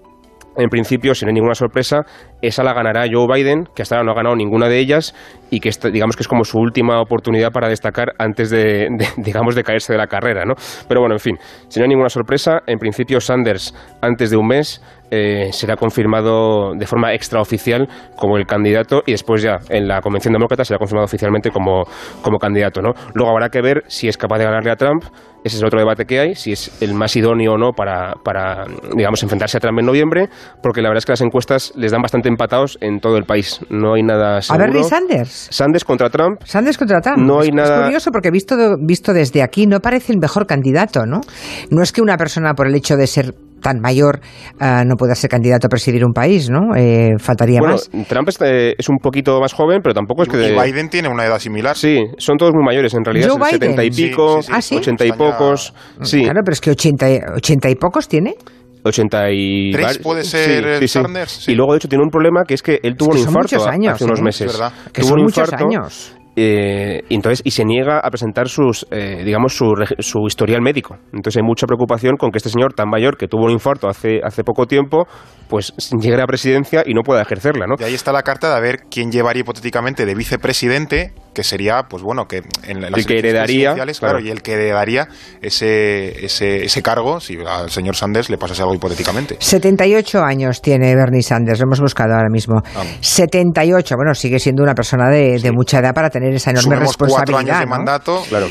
en 0.58 0.70
principio, 0.70 1.14
si 1.14 1.26
no 1.26 1.30
hay 1.30 1.34
ninguna 1.34 1.56
sorpresa, 1.56 2.04
esa 2.42 2.64
la 2.64 2.74
ganará 2.74 3.06
Joe 3.12 3.28
Biden, 3.34 3.66
que 3.76 3.82
hasta 3.82 3.96
ahora 3.96 4.06
no 4.06 4.12
ha 4.12 4.16
ganado 4.16 4.36
ninguna 4.36 4.68
de 4.68 4.80
ellas 4.80 5.14
y 5.50 5.60
que 5.60 5.70
digamos 5.92 6.16
que 6.16 6.24
es 6.24 6.28
como 6.28 6.44
su 6.44 6.58
última 6.58 7.02
oportunidad 7.02 7.52
para 7.52 7.68
destacar 7.68 8.14
antes 8.18 8.50
de, 8.50 8.88
digamos 9.18 9.56
de 9.56 9.64
caerse 9.64 9.94
de 9.94 10.00
la 10.00 10.08
carrera, 10.08 10.46
¿no? 10.46 10.56
Pero 10.88 11.02
bueno, 11.02 11.16
en 11.16 11.20
fin, 11.20 11.38
si 11.68 11.80
no 11.80 11.84
hay 11.84 11.90
ninguna 11.90 12.10
sorpresa, 12.10 12.62
en 12.68 12.80
principio 12.80 13.20
Sanders 13.20 13.74
antes 14.02 14.30
de 14.30 14.38
un 14.38 14.48
mes 14.48 14.82
eh, 15.12 15.50
será 15.52 15.76
confirmado 15.76 16.74
de 16.76 16.86
forma 16.88 17.14
extraoficial 17.14 17.88
como 18.16 18.38
el 18.38 18.46
candidato 18.46 19.04
y 19.06 19.12
después 19.12 19.42
ya 19.42 19.58
en 19.70 19.88
la 19.88 20.02
convención 20.02 20.34
demócrata 20.34 20.64
será 20.64 20.78
confirmado 20.78 21.06
oficialmente 21.06 21.52
como, 21.52 21.84
como 22.22 22.38
candidato, 22.38 22.82
¿no? 22.82 22.92
Luego 23.14 23.32
habrá 23.32 23.50
que 23.50 23.62
ver 23.62 23.84
si 23.88 24.08
es 24.08 24.18
capaz 24.18 24.40
de 24.40 24.46
ganarle 24.46 24.72
a 24.72 24.76
Trump 24.76 25.04
ese 25.46 25.58
es 25.58 25.62
el 25.62 25.68
otro 25.68 25.80
debate 25.80 26.06
que 26.06 26.20
hay, 26.20 26.34
si 26.34 26.54
es 26.54 26.82
el 26.82 26.96
más 26.96 27.16
idóneo 27.16 27.54
o 27.54 27.58
no 27.60 27.72
para, 27.72 28.16
para, 28.24 28.66
digamos, 28.96 29.22
enfrentarse 29.22 29.58
a 29.58 29.60
Trump 29.60 29.78
en 29.78 29.86
noviembre, 29.86 30.28
porque 30.64 30.82
la 30.82 30.90
verdad 30.90 30.98
es 30.98 31.06
que 31.06 31.12
las 31.12 31.22
encuestas 31.22 31.72
les 31.76 31.92
dan 31.92 32.02
bastante 32.02 32.30
empatados 32.30 32.80
en 32.82 33.00
todo 33.00 33.16
el 33.18 33.26
país. 33.26 33.60
No 33.70 33.94
hay 33.94 34.02
nada 34.02 34.42
seguro. 34.42 34.64
A 34.64 34.66
Bernie 34.66 34.84
Sanders. 34.84 35.50
Sanders 35.52 35.86
contra 35.86 36.10
Trump. 36.10 36.42
Sanders 36.46 36.80
contra 36.80 37.00
Trump. 37.00 37.20
No 37.20 37.42
hay 37.42 37.50
nada... 37.52 37.76
Es 37.76 37.84
curioso 37.84 38.10
porque 38.12 38.32
visto, 38.32 38.56
visto 38.80 39.14
desde 39.14 39.44
aquí 39.44 39.68
no 39.68 39.82
parece 39.82 40.14
el 40.14 40.20
mejor 40.20 40.48
candidato, 40.48 41.06
¿no? 41.06 41.22
No 41.70 41.84
es 41.84 41.92
que 41.92 42.02
una 42.02 42.18
persona 42.18 42.56
por 42.56 42.66
el 42.66 42.74
hecho 42.74 42.98
de 42.98 43.06
ser 43.06 43.36
tan 43.66 43.80
mayor 43.82 44.20
uh, 44.62 44.86
no 44.86 44.96
pueda 44.96 45.16
ser 45.16 45.28
candidato 45.28 45.66
a 45.66 45.70
presidir 45.70 46.06
un 46.06 46.14
país, 46.14 46.52
¿no? 46.52 46.76
Eh, 46.78 47.16
faltaría 47.18 47.60
bueno, 47.60 47.74
más. 47.74 47.90
Trump 48.08 48.30
es, 48.30 48.38
eh, 48.42 48.76
es, 48.78 48.90
un 48.90 49.00
poquito 49.00 49.42
más 49.42 49.54
joven, 49.54 49.80
pero 49.82 49.96
tampoco 49.96 50.22
es 50.22 50.30
que... 50.30 50.38
Y 50.38 50.52
Biden 50.52 50.88
tiene 50.88 51.10
una 51.10 51.26
edad 51.26 51.40
similar. 51.40 51.76
Sí, 51.76 51.98
son 52.20 52.38
todos 52.38 52.54
muy 52.54 52.64
mayores 52.64 52.94
en 52.94 53.04
realidad. 53.04 53.30
Joe 53.30 53.50
setenta 53.50 53.84
y 53.84 53.90
pico, 53.90 54.44
sí, 54.44 54.52
sí, 54.62 54.76
ochenta 54.76 55.04
y 55.04 55.12
pocos. 55.14 55.74
Sí. 56.04 56.22
Claro, 56.22 56.42
pero 56.46 56.54
es 56.54 56.62
que 56.62 56.70
ochenta, 56.70 57.08
ochenta 57.36 57.68
y 57.68 57.76
pocos 57.76 58.08
tiene. 58.08 58.36
80 58.84 59.32
y... 59.32 59.72
¿Tres 59.72 59.98
puede 59.98 60.24
ser 60.24 60.88
Sanders? 60.88 61.50
Y 61.50 61.56
luego, 61.56 61.72
de 61.72 61.78
hecho, 61.78 61.88
tiene 61.88 62.04
un 62.04 62.12
problema 62.12 62.44
que 62.48 62.54
es 62.54 62.62
que 62.62 62.80
él 62.84 62.96
tuvo 62.96 63.14
un 63.14 63.18
infarto 63.18 63.68
años, 63.68 63.96
hace 63.96 64.04
unos 64.04 64.22
meses. 64.22 64.54
¿verdad? 64.54 64.72
Que 64.94 65.02
tuvo 65.02 65.10
son 65.10 65.20
un 65.22 65.26
infarto, 65.26 65.66
muchos 65.66 65.76
años 65.76 66.16
eh, 66.36 67.04
y 67.10 67.16
entonces 67.16 67.42
y 67.46 67.52
se 67.52 67.64
niega 67.64 68.00
a 68.00 68.10
presentar 68.10 68.50
sus 68.50 68.86
eh, 68.92 69.24
digamos 69.24 69.54
su, 69.54 69.74
su, 70.00 70.28
historial 70.28 70.62
médico 70.62 70.98
entonces 71.14 71.38
hay 71.38 71.44
mucha 71.44 71.66
preocupación 71.66 72.18
con 72.18 72.32
que 72.32 72.38
este 72.38 72.50
señor 72.50 72.74
tan 72.74 72.90
mayor 72.90 73.18
que 73.18 73.28
tuvo 73.28 73.46
un 73.46 73.52
infarto 73.52 73.88
hace 73.88 74.20
hace 74.24 74.44
poco 74.44 74.66
tiempo 74.66 75.08
pues 75.48 75.74
llegue 76.00 76.16
a 76.16 76.20
la 76.20 76.28
presidencia 76.28 76.84
y 76.86 76.94
no 76.94 77.02
pueda 77.04 77.22
ejercerla 77.22 77.68
¿no? 77.68 77.76
y 77.80 77.84
ahí 77.84 77.94
está 77.94 78.12
la 78.12 78.24
carta 78.24 78.50
de 78.50 78.56
a 78.56 78.60
ver 78.60 78.80
quién 78.90 79.12
llevaría 79.12 79.42
hipotéticamente 79.42 80.06
de 80.06 80.16
vicepresidente 80.16 81.14
que 81.36 81.44
sería 81.44 81.84
pues 81.88 82.02
bueno 82.02 82.26
que 82.28 82.42
en 82.64 82.82
las 82.82 82.92
el 82.92 83.06
que 83.06 83.20
heredaría 83.20 83.76
claro, 84.00 84.20
y 84.20 84.32
el 84.32 84.42
que 84.42 84.54
heredaría 84.54 85.08
ese, 85.42 86.26
ese, 86.26 86.66
ese 86.66 86.82
cargo 86.82 87.20
si 87.20 87.38
al 87.46 87.70
señor 87.70 87.96
Sanders 87.96 88.32
le 88.32 88.38
pasase 88.38 88.64
algo 88.64 88.74
hipotéticamente 88.74 89.38
78 89.40 90.24
años 90.24 90.62
tiene 90.62 90.96
Bernie 90.96 91.22
Sanders 91.22 91.60
lo 91.60 91.66
hemos 91.66 91.82
buscado 91.82 92.14
ahora 92.16 92.30
mismo 92.32 92.64
78 93.02 93.96
bueno 93.96 94.16
sigue 94.16 94.40
siendo 94.40 94.64
una 94.64 94.74
persona 94.74 95.10
de, 95.10 95.38
de 95.40 95.52
mucha 95.52 95.80
edad 95.80 95.94
para 95.94 96.10
tener 96.10 96.34
esa 96.34 96.52
enorme 96.52 96.78
responsabilidad. 96.78 97.26
cuatro 97.26 97.38
años 97.38 97.60
de 97.60 97.66
mandato. 97.66 98.24
Claro. 98.30 98.48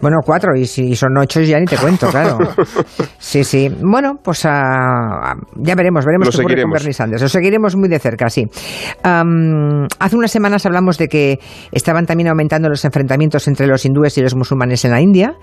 Bueno, 0.00 0.18
cuatro, 0.24 0.56
y 0.56 0.66
si 0.66 0.96
son 0.96 1.16
ocho 1.18 1.40
ya 1.42 1.58
ni 1.58 1.66
te 1.66 1.76
cuento, 1.76 2.08
claro. 2.08 2.38
Sí, 3.18 3.44
sí. 3.44 3.68
Bueno, 3.82 4.14
pues 4.24 4.44
uh, 4.44 4.48
ya 4.48 5.74
veremos, 5.74 6.04
veremos 6.04 6.30
qué 6.30 6.40
ocurre 6.40 6.62
con 6.62 6.70
Bernie 6.70 6.92
Sanders. 6.92 7.22
Lo 7.22 7.28
seguiremos 7.28 7.76
muy 7.76 7.88
de 7.88 7.98
cerca, 7.98 8.30
sí. 8.30 8.44
Um, 9.04 9.86
hace 9.98 10.16
unas 10.16 10.30
semanas 10.30 10.64
hablamos 10.64 10.96
de 10.96 11.08
que 11.08 11.38
estaban 11.70 11.99
también 12.06 12.28
aumentando 12.28 12.68
los 12.68 12.84
enfrentamientos 12.84 13.48
entre 13.48 13.66
los 13.66 13.84
hindúes 13.84 14.16
y 14.18 14.22
los 14.22 14.34
musulmanes 14.34 14.84
en 14.84 14.90
la 14.90 15.00
India, 15.00 15.34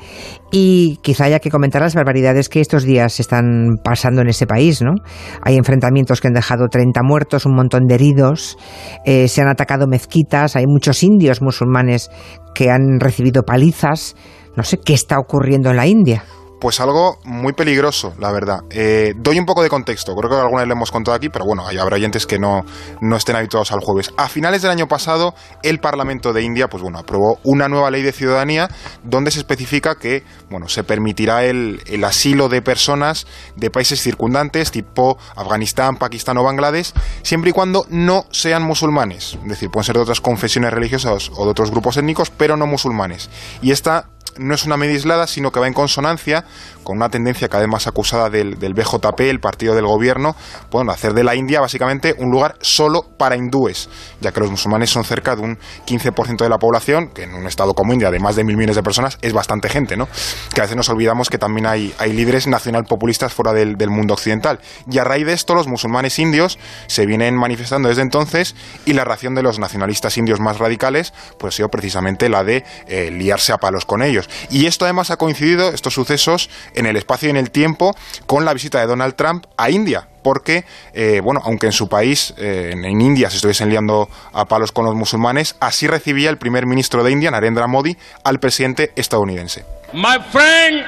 y 0.52 0.98
quizá 1.02 1.26
haya 1.26 1.40
que 1.40 1.50
comentar 1.50 1.82
las 1.82 1.96
barbaridades 1.96 2.50
que 2.50 2.62
estos 2.62 2.84
días 2.84 3.20
están 3.20 3.78
pasando 3.84 4.22
en 4.22 4.30
ese 4.30 4.48
país, 4.48 4.82
¿no? 4.82 4.96
Hay 5.42 5.56
enfrentamientos 5.56 6.22
que 6.22 6.28
han 6.28 6.34
dejado 6.34 6.68
30 6.68 7.02
muertos, 7.04 7.46
un 7.46 7.56
montón 7.56 7.88
de 7.88 7.96
heridos, 7.96 8.58
eh, 9.06 9.28
se 9.28 9.42
han 9.42 9.50
atacado 9.50 9.88
mezquitas, 9.88 10.56
hay 10.56 10.66
muchos 10.68 11.04
indios 11.04 11.42
musulmanes 11.42 12.10
que 12.54 12.70
han 12.70 13.00
recibido 13.00 13.44
palizas. 13.44 14.16
No 14.56 14.64
sé 14.64 14.80
qué 14.84 14.94
está 14.94 15.20
ocurriendo 15.20 15.70
en 15.70 15.78
la 15.78 15.86
India. 15.86 16.24
Pues 16.60 16.80
algo 16.80 17.20
muy 17.24 17.54
peligroso, 17.54 18.14
la 18.20 18.32
verdad. 18.32 18.62
Eh, 18.70 19.14
doy 19.16 19.38
un 19.38 19.46
poco 19.46 19.62
de 19.62 19.70
contexto, 19.70 20.16
creo 20.16 20.30
que 20.30 20.36
alguna 20.38 20.62
vez 20.62 20.68
lo 20.68 20.74
hemos 20.74 20.92
contado 20.92 21.16
aquí, 21.16 21.30
pero 21.30 21.46
bueno, 21.46 21.68
habrá 21.68 21.96
oyentes 21.96 22.26
que 22.26 22.40
no, 22.40 22.66
no 23.00 23.16
estén 23.16 23.36
habituados 23.36 23.72
al 23.72 23.80
jueves. 23.80 24.12
A 24.18 24.28
finales 24.28 24.64
del 24.64 24.72
año 24.72 24.88
pasado, 24.88 25.36
el 25.62 25.80
Parlamento 25.80 26.34
de 26.34 26.42
India, 26.42 26.68
pues 26.68 26.82
bueno, 26.82 26.98
aprobó 26.98 27.40
una 27.44 27.68
nueva 27.68 27.92
ley 27.92 28.02
de 28.02 28.12
ciudadanía 28.12 28.70
donde 29.04 29.32
se 29.32 29.40
especifica 29.40 29.96
que, 29.96 30.24
bueno, 30.50 30.68
se 30.68 30.84
permitirá 30.84 31.46
el, 31.46 31.82
el 31.86 32.04
asilo 32.04 32.50
de 32.50 32.62
personas 32.62 33.28
de 33.56 33.70
países 33.70 34.02
circundantes, 34.02 34.72
tipo 34.72 35.18
Afganistán, 35.36 35.98
Pakistán 35.98 36.38
o 36.38 36.44
Bangladesh, 36.44 36.94
siempre 37.22 37.52
y 37.52 37.54
cuando 37.54 37.86
no 37.90 38.26
sean 38.32 38.64
musulmanes. 38.64 39.38
Es 39.44 39.50
decir, 39.50 39.70
pueden 39.70 39.86
ser 39.86 39.96
de 39.96 40.02
otras 40.02 40.22
confesiones 40.22 40.72
religiosas 40.74 41.32
o 41.36 41.46
de 41.46 41.52
otros 41.52 41.72
grupos 41.72 41.98
étnicos, 41.98 42.32
pero 42.32 42.58
no 42.58 42.66
musulmanes. 42.66 43.30
Y 43.62 43.72
esta 43.72 44.10
no 44.38 44.54
es 44.54 44.66
una 44.66 44.78
medida 44.78 44.96
aislada, 44.96 45.28
sino 45.28 45.52
que 45.52 45.60
va 45.60 45.68
en 45.68 45.74
consonancia 45.74 46.46
con 46.88 46.96
una 46.96 47.10
tendencia 47.10 47.50
cada 47.50 47.64
vez 47.64 47.70
más 47.70 47.86
acusada 47.86 48.30
del, 48.30 48.56
BJP, 48.56 49.20
el 49.20 49.42
partido 49.42 49.76
del 49.76 49.86
gobierno, 49.86 50.38
bueno, 50.72 50.94
hacer 50.94 51.14
de 51.14 51.26
la 51.26 51.36
India 51.36 51.60
básicamente 51.60 52.16
un 52.18 52.32
lugar 52.32 52.56
solo 52.62 53.04
para 53.18 53.36
hindúes, 53.36 53.90
ya 54.22 54.32
que 54.32 54.40
los 54.40 54.50
musulmanes 54.50 54.90
son 54.90 55.04
cerca 55.04 55.36
de 55.36 55.42
un 55.42 55.58
15% 55.86 56.38
de 56.38 56.48
la 56.48 56.60
población, 56.60 57.10
que 57.10 57.24
en 57.24 57.34
un 57.34 57.46
estado 57.46 57.74
como 57.74 57.92
India, 57.92 58.10
de 58.10 58.20
más 58.20 58.38
de 58.38 58.46
mil 58.46 58.56
millones 58.56 58.78
de 58.78 58.84
personas, 58.84 59.18
es 59.22 59.34
bastante 59.34 59.68
gente, 59.68 59.98
¿no? 59.98 60.08
Que 60.54 60.62
a 60.62 60.64
veces 60.64 60.78
nos 60.78 60.88
olvidamos 60.88 61.30
que 61.30 61.38
también 61.38 61.66
hay, 61.66 61.94
hay 62.00 62.14
líderes 62.14 62.48
nacional 62.48 62.86
populistas 62.86 63.34
fuera 63.34 63.52
del, 63.52 63.76
del 63.76 63.90
mundo 63.90 64.14
occidental. 64.14 64.62
Y 64.90 64.98
a 65.00 65.04
raíz 65.04 65.26
de 65.26 65.34
esto, 65.34 65.56
los 65.56 65.68
musulmanes 65.68 66.18
indios 66.20 66.58
se 66.88 67.06
vienen 67.06 67.36
manifestando 67.36 67.90
desde 67.90 68.04
entonces 68.04 68.56
y 68.86 68.94
la 68.94 69.04
reacción 69.04 69.36
de 69.36 69.44
los 69.44 69.60
nacionalistas 69.60 70.18
indios 70.18 70.40
más 70.40 70.58
radicales, 70.58 71.14
pues 71.38 71.54
ha 71.54 71.58
sido 71.58 71.68
precisamente 71.68 72.30
la 72.30 72.46
de 72.46 72.64
eh, 72.88 73.12
liarse 73.12 73.52
a 73.52 73.58
palos 73.58 73.84
con 73.84 74.02
ellos. 74.02 74.30
Y 74.50 74.68
esto 74.68 74.86
además 74.86 75.12
ha 75.12 75.18
coincidido, 75.18 75.68
estos 75.74 75.94
sucesos, 75.94 76.50
en 76.77 76.87
el 76.87 76.97
espacio 76.97 77.29
y 77.29 77.31
en 77.31 77.37
el 77.37 77.51
tiempo, 77.51 77.95
con 78.27 78.45
la 78.45 78.53
visita 78.53 78.81
de 78.81 78.87
Donald 78.87 79.15
Trump 79.15 79.47
a 79.57 79.71
India, 79.71 80.09
porque, 80.23 80.65
eh, 80.95 81.21
bueno, 81.23 81.41
aunque 81.45 81.67
en 81.67 81.73
su 81.73 81.89
país, 81.89 82.35
eh, 82.39 82.71
en 82.73 83.01
India, 83.01 83.31
se 83.31 83.37
estuviesen 83.37 83.69
liando 83.69 84.09
a 84.33 84.45
palos 84.47 84.73
con 84.73 84.85
los 84.85 84.95
musulmanes, 84.95 85.57
así 85.61 85.87
recibía 85.87 86.31
el 86.31 86.39
primer 86.39 86.67
ministro 86.67 87.03
de 87.03 87.13
India, 87.13 87.31
Narendra 87.31 87.67
Modi, 87.67 87.97
al 88.25 88.39
presidente 88.39 88.93
estadounidense. 88.97 89.65
My 89.93 90.19
friend, 90.31 90.85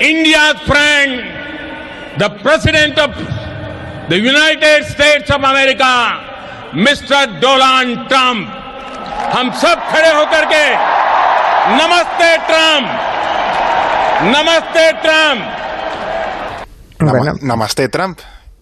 India's 0.00 0.60
friend, 0.66 1.22
the 2.18 2.30
President 2.42 2.98
of 2.98 3.10
the 4.08 4.16
United 4.16 4.84
States 4.84 5.30
of 5.30 5.42
America, 5.42 6.20
Mr. 6.74 7.40
Donald 7.40 8.08
Trump. 8.08 8.64
हम 9.34 9.50
सब 9.60 9.80
खड़े 9.90 10.08
होकर 10.14 10.44
के 10.52 10.64
नमस्ते 11.78 12.36
Trump 12.48 12.88
Namaste 14.21 14.99
Trump. 15.01 15.41
Namaste 17.41 17.87
Trump. 17.87 18.19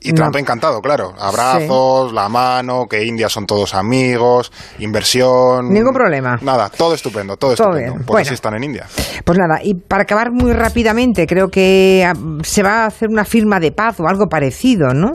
Y 0.07 0.11
No. 0.11 0.15
Trump 0.15 0.35
encantado, 0.37 0.81
claro. 0.81 1.13
Abrazos, 1.19 2.13
la 2.13 2.29
mano, 2.29 2.85
que 2.89 3.03
India 3.05 3.29
son 3.29 3.45
todos 3.45 3.73
amigos, 3.75 4.51
inversión. 4.79 5.71
Ningún 5.73 5.93
problema. 5.93 6.37
Nada, 6.41 6.69
todo 6.69 6.93
estupendo, 6.93 7.35
todo, 7.37 7.55
Todo 7.55 7.69
estupendo. 7.69 7.93
bien. 7.95 8.05
Por 8.05 8.13
Bueno. 8.15 8.21
eso 8.23 8.33
están 8.33 8.55
en 8.55 8.63
India. 8.63 8.85
Pues 9.25 9.37
nada, 9.37 9.59
y 9.63 9.73
para 9.75 10.03
acabar 10.03 10.31
muy 10.31 10.53
rápidamente, 10.53 11.27
creo 11.27 11.49
que 11.49 12.05
ah, 12.07 12.13
se 12.43 12.63
va 12.63 12.83
a 12.83 12.85
hacer 12.87 13.09
una 13.09 13.25
firma 13.25 13.59
de 13.59 13.71
paz 13.71 13.99
o 13.99 14.07
algo 14.07 14.27
parecido, 14.27 14.93
¿no? 14.93 15.11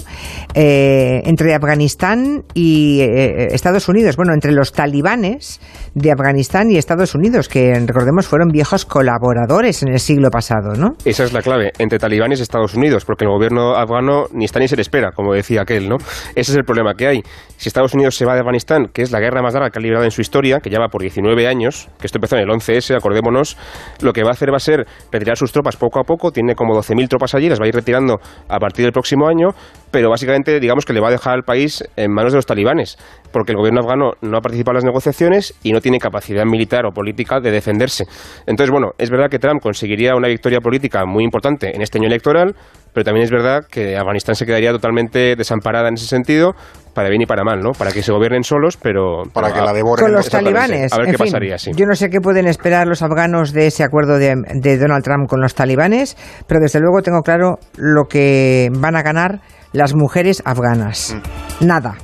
Eh, 0.54 1.22
entre 1.24 1.54
Afganistán 1.54 2.44
y 2.54 3.00
eh, 3.00 3.48
Estados 3.52 3.88
Unidos. 3.88 4.16
Bueno, 4.16 4.34
entre 4.34 4.52
los 4.52 4.72
talibanes 4.72 5.60
de 5.94 6.10
Afganistán 6.12 6.70
y 6.70 6.76
Estados 6.76 7.14
Unidos, 7.14 7.48
que 7.48 7.72
recordemos 7.86 8.26
fueron 8.26 8.48
viejos 8.48 8.84
colaboradores 8.84 9.82
en 9.82 9.88
el 9.92 10.00
siglo 10.00 10.30
pasado, 10.30 10.74
¿no? 10.76 10.94
Esa 11.04 11.24
es 11.24 11.32
la 11.32 11.42
clave, 11.42 11.72
entre 11.78 11.98
talibanes 11.98 12.38
y 12.38 12.42
Estados 12.42 12.74
Unidos, 12.74 13.04
porque 13.04 13.24
el 13.24 13.30
gobierno 13.30 13.74
afgano 13.76 14.26
ni 14.32 14.44
está 14.44 14.58
ni 14.58 14.68
se 14.68 14.76
espera, 14.82 15.12
como 15.12 15.32
decía 15.32 15.62
aquel, 15.62 15.88
¿no? 15.88 15.96
Ese 16.34 16.52
es 16.52 16.56
el 16.56 16.64
problema 16.64 16.94
que 16.94 17.06
hay. 17.06 17.22
Si 17.56 17.68
Estados 17.68 17.94
Unidos 17.94 18.16
se 18.16 18.24
va 18.24 18.34
de 18.34 18.40
Afganistán, 18.40 18.86
que 18.92 19.02
es 19.02 19.10
la 19.12 19.20
guerra 19.20 19.42
más 19.42 19.54
larga 19.54 19.70
que 19.70 19.78
ha 19.78 19.82
librado 19.82 20.04
en 20.04 20.10
su 20.10 20.20
historia, 20.20 20.58
que 20.60 20.68
lleva 20.68 20.88
por 20.88 21.00
19 21.00 21.46
años, 21.46 21.88
que 21.98 22.06
esto 22.06 22.18
empezó 22.18 22.36
en 22.36 22.42
el 22.42 22.48
11S, 22.48 22.96
acordémonos, 22.96 23.56
lo 24.00 24.12
que 24.12 24.22
va 24.22 24.30
a 24.30 24.32
hacer 24.32 24.52
va 24.52 24.56
a 24.56 24.60
ser 24.60 24.86
retirar 25.10 25.36
sus 25.36 25.52
tropas 25.52 25.76
poco 25.76 26.00
a 26.00 26.04
poco, 26.04 26.30
tiene 26.30 26.54
como 26.54 26.74
12.000 26.74 27.08
tropas 27.08 27.34
allí, 27.34 27.48
las 27.48 27.60
va 27.60 27.64
a 27.64 27.68
ir 27.68 27.74
retirando 27.74 28.20
a 28.48 28.58
partir 28.58 28.84
del 28.84 28.92
próximo 28.92 29.28
año, 29.28 29.50
pero 29.90 30.10
básicamente 30.10 30.58
digamos 30.60 30.84
que 30.84 30.92
le 30.92 31.00
va 31.00 31.08
a 31.08 31.12
dejar 31.12 31.34
al 31.34 31.44
país 31.44 31.84
en 31.96 32.12
manos 32.12 32.32
de 32.32 32.38
los 32.38 32.46
talibanes, 32.46 32.98
porque 33.32 33.52
el 33.52 33.58
gobierno 33.58 33.80
afgano 33.80 34.12
no 34.20 34.38
ha 34.38 34.40
participado 34.40 34.72
en 34.72 34.76
las 34.76 34.84
negociaciones 34.84 35.54
y 35.62 35.72
no 35.72 35.80
tiene 35.80 35.98
capacidad 35.98 36.44
militar 36.44 36.86
o 36.86 36.92
política 36.92 37.40
de 37.40 37.50
defenderse. 37.50 38.04
Entonces, 38.46 38.70
bueno, 38.70 38.92
es 38.98 39.10
verdad 39.10 39.28
que 39.30 39.38
Trump 39.38 39.62
conseguiría 39.62 40.14
una 40.14 40.28
victoria 40.28 40.60
política 40.60 41.04
muy 41.06 41.24
importante 41.24 41.74
en 41.74 41.82
este 41.82 41.98
año 41.98 42.06
electoral, 42.06 42.54
pero 42.92 43.04
también 43.04 43.24
es 43.24 43.30
verdad 43.30 43.64
que 43.70 43.96
Afganistán 43.96 44.34
se 44.34 44.44
quedaría 44.44 44.70
totalmente 44.70 45.34
desamparada 45.34 45.88
en 45.88 45.94
ese 45.94 46.06
sentido, 46.06 46.52
para 46.94 47.08
bien 47.08 47.22
y 47.22 47.26
para 47.26 47.42
mal, 47.42 47.60
¿no? 47.60 47.72
Para 47.72 47.90
que 47.90 48.02
se 48.02 48.12
gobiernen 48.12 48.44
solos, 48.44 48.76
pero... 48.76 49.22
Para 49.32 49.48
pero 49.48 49.60
que 49.60 49.66
la 49.66 49.72
devoren. 49.72 50.04
Con 50.04 50.12
los 50.12 50.28
talibanes. 50.28 50.92
A 50.92 50.98
ver 50.98 51.06
en 51.06 51.12
qué 51.12 51.18
fin, 51.18 51.26
pasaría, 51.26 51.58
sí. 51.58 51.70
Yo 51.74 51.86
no 51.86 51.94
sé 51.94 52.10
qué 52.10 52.20
pueden 52.20 52.46
esperar 52.46 52.86
los 52.86 53.02
afganos 53.02 53.52
de 53.52 53.68
ese 53.68 53.82
acuerdo 53.82 54.18
de, 54.18 54.34
de 54.54 54.78
Donald 54.78 55.02
Trump 55.02 55.28
con 55.28 55.40
los 55.40 55.54
talibanes, 55.54 56.16
pero 56.46 56.60
desde 56.60 56.80
luego 56.80 57.00
tengo 57.02 57.22
claro 57.22 57.58
lo 57.76 58.04
que 58.04 58.68
van 58.78 58.96
a 58.96 59.02
ganar 59.02 59.40
las 59.72 59.94
mujeres 59.94 60.42
afganas. 60.44 61.16
Mm. 61.60 61.66
Nada. 61.66 61.96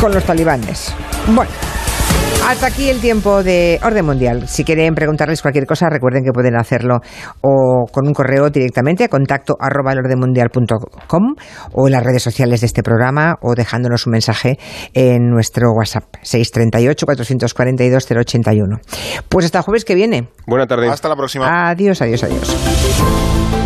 Con 0.00 0.14
los 0.14 0.24
talibanes. 0.24 0.94
Bueno. 1.34 1.50
Hasta 2.46 2.68
aquí 2.68 2.88
el 2.88 3.00
tiempo 3.00 3.42
de 3.42 3.78
Orden 3.84 4.06
Mundial. 4.06 4.48
Si 4.48 4.64
quieren 4.64 4.94
preguntarles 4.94 5.42
cualquier 5.42 5.66
cosa, 5.66 5.90
recuerden 5.90 6.24
que 6.24 6.32
pueden 6.32 6.56
hacerlo 6.56 7.00
o 7.42 7.84
con 7.92 8.08
un 8.08 8.14
correo 8.14 8.48
directamente 8.48 9.04
a 9.04 9.08
contacto 9.08 9.56
arroba 9.60 9.92
elordenmundial.com 9.92 11.34
o 11.74 11.86
en 11.86 11.92
las 11.92 12.02
redes 12.02 12.22
sociales 12.22 12.62
de 12.62 12.66
este 12.66 12.82
programa 12.82 13.34
o 13.42 13.54
dejándonos 13.54 14.06
un 14.06 14.12
mensaje 14.12 14.58
en 14.94 15.28
nuestro 15.28 15.72
WhatsApp 15.72 16.04
638-442-081. 16.22 18.80
Pues 19.28 19.44
hasta 19.44 19.58
el 19.58 19.64
jueves 19.64 19.84
que 19.84 19.94
viene. 19.94 20.30
Buena 20.46 20.66
tarde. 20.66 20.88
Hasta 20.88 21.10
la 21.10 21.16
próxima. 21.16 21.68
Adiós, 21.68 22.00
adiós, 22.00 22.24
adiós. 22.24 23.59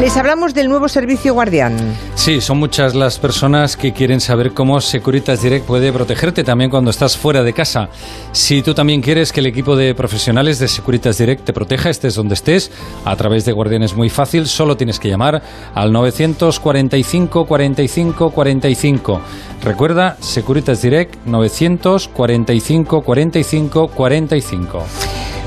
Les 0.00 0.14
hablamos 0.18 0.52
del 0.52 0.68
nuevo 0.68 0.88
servicio 0.88 1.32
Guardián. 1.32 1.74
Sí, 2.14 2.42
son 2.42 2.58
muchas 2.58 2.94
las 2.94 3.18
personas 3.18 3.78
que 3.78 3.94
quieren 3.94 4.20
saber 4.20 4.52
cómo 4.52 4.78
Securitas 4.82 5.40
Direct 5.40 5.64
puede 5.64 5.90
protegerte 5.90 6.44
también 6.44 6.70
cuando 6.70 6.90
estás 6.90 7.16
fuera 7.16 7.42
de 7.42 7.54
casa. 7.54 7.88
Si 8.32 8.60
tú 8.60 8.74
también 8.74 9.00
quieres 9.00 9.32
que 9.32 9.40
el 9.40 9.46
equipo 9.46 9.74
de 9.74 9.94
profesionales 9.94 10.58
de 10.58 10.68
Securitas 10.68 11.16
Direct 11.16 11.44
te 11.46 11.54
proteja, 11.54 11.88
estés 11.88 12.14
donde 12.14 12.34
estés, 12.34 12.70
a 13.06 13.16
través 13.16 13.46
de 13.46 13.52
Guardián 13.52 13.84
es 13.84 13.94
muy 13.94 14.10
fácil, 14.10 14.46
solo 14.46 14.76
tienes 14.76 15.00
que 15.00 15.08
llamar 15.08 15.42
al 15.74 15.90
945 15.90 17.46
45 17.46 18.30
45. 18.30 19.20
Recuerda, 19.62 20.18
Securitas 20.20 20.82
Direct 20.82 21.24
945 21.24 23.00
45 23.00 23.88
45. 23.88 24.84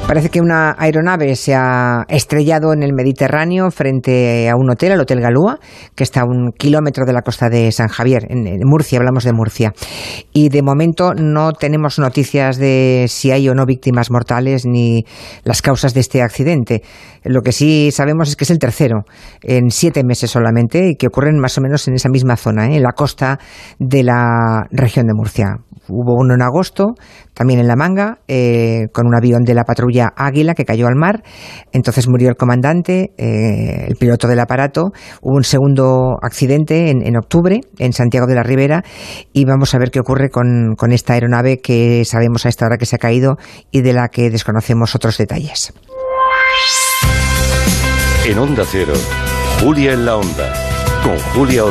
Parece 0.09 0.29
que 0.29 0.41
una 0.41 0.75
aeronave 0.79 1.35
se 1.35 1.53
ha 1.53 2.03
estrellado 2.07 2.73
en 2.73 2.81
el 2.81 2.93
Mediterráneo 2.93 3.69
frente 3.69 4.49
a 4.49 4.55
un 4.55 4.67
hotel, 4.71 4.93
el 4.93 5.01
Hotel 5.01 5.21
Galúa, 5.21 5.59
que 5.93 6.03
está 6.03 6.21
a 6.21 6.25
un 6.25 6.51
kilómetro 6.57 7.05
de 7.05 7.13
la 7.13 7.21
costa 7.21 7.47
de 7.47 7.71
San 7.71 7.89
Javier, 7.89 8.25
en, 8.27 8.57
Murcia, 8.63 8.97
hablamos 8.97 9.23
de 9.23 9.33
Murcia. 9.33 9.71
Y 10.33 10.49
de 10.49 10.63
momento 10.63 11.13
no 11.13 11.51
tenemos 11.51 11.99
noticias 11.99 12.57
de 12.57 13.05
si 13.07 13.29
hay 13.29 13.49
o 13.49 13.53
no 13.53 13.67
víctimas 13.67 14.09
mortales 14.09 14.65
ni 14.65 15.05
las 15.43 15.61
causas 15.61 15.93
de 15.93 15.99
este 15.99 16.23
accidente. 16.23 16.81
Lo 17.23 17.43
que 17.43 17.51
sí 17.51 17.91
sabemos 17.91 18.29
es 18.29 18.35
que 18.35 18.45
es 18.45 18.49
el 18.49 18.57
tercero, 18.57 19.03
en 19.43 19.69
siete 19.69 20.03
meses 20.03 20.31
solamente, 20.31 20.87
y 20.87 20.95
que 20.95 21.05
ocurren 21.05 21.37
más 21.37 21.55
o 21.59 21.61
menos 21.61 21.87
en 21.87 21.93
esa 21.93 22.09
misma 22.09 22.35
zona, 22.35 22.71
¿eh? 22.71 22.77
en 22.77 22.81
la 22.81 22.93
costa 22.93 23.37
de 23.77 24.01
la 24.01 24.65
región 24.71 25.05
de 25.05 25.13
Murcia. 25.13 25.57
Hubo 25.89 26.15
uno 26.15 26.33
en 26.33 26.41
agosto, 26.41 26.93
también 27.33 27.59
en 27.59 27.67
La 27.67 27.75
Manga, 27.75 28.19
eh, 28.27 28.87
con 28.93 29.07
un 29.07 29.15
avión 29.15 29.43
de 29.43 29.53
la 29.53 29.63
patrulla 29.63 30.09
Águila 30.15 30.53
que 30.53 30.65
cayó 30.65 30.87
al 30.87 30.95
mar. 30.95 31.23
Entonces 31.71 32.07
murió 32.07 32.29
el 32.29 32.35
comandante, 32.35 33.11
eh, 33.17 33.85
el 33.87 33.95
piloto 33.95 34.27
del 34.27 34.39
aparato. 34.39 34.91
Hubo 35.21 35.35
un 35.35 35.43
segundo 35.43 36.17
accidente 36.21 36.89
en, 36.89 37.17
octubre 37.17 37.61
en 37.77 37.93
Santiago 37.93 38.27
de 38.27 38.35
la 38.35 38.43
Ribera 38.43 38.83
y 39.33 39.45
vamos 39.45 39.73
a 39.73 39.79
ver 39.79 39.91
qué 39.91 39.99
ocurre 39.99 40.29
con, 40.29 40.75
esta 40.91 41.13
aeronave 41.13 41.59
que 41.59 42.03
sabemos 42.05 42.45
a 42.45 42.49
esta 42.49 42.65
hora 42.65 42.77
que 42.77 42.85
se 42.85 42.95
ha 42.95 42.99
caído 42.99 43.37
y 43.71 43.81
de 43.81 43.93
la 43.93 44.07
que 44.09 44.29
desconocemos 44.29 44.95
otros 44.95 45.17
detalles. 45.17 45.73
En 48.25 48.37
Onda 48.37 48.63
Cero, 48.65 48.93
Julia 49.61 49.93
en 49.93 50.05
la 50.05 50.17
Onda, 50.17 50.53
con 51.03 51.17
Julia. 51.33 51.63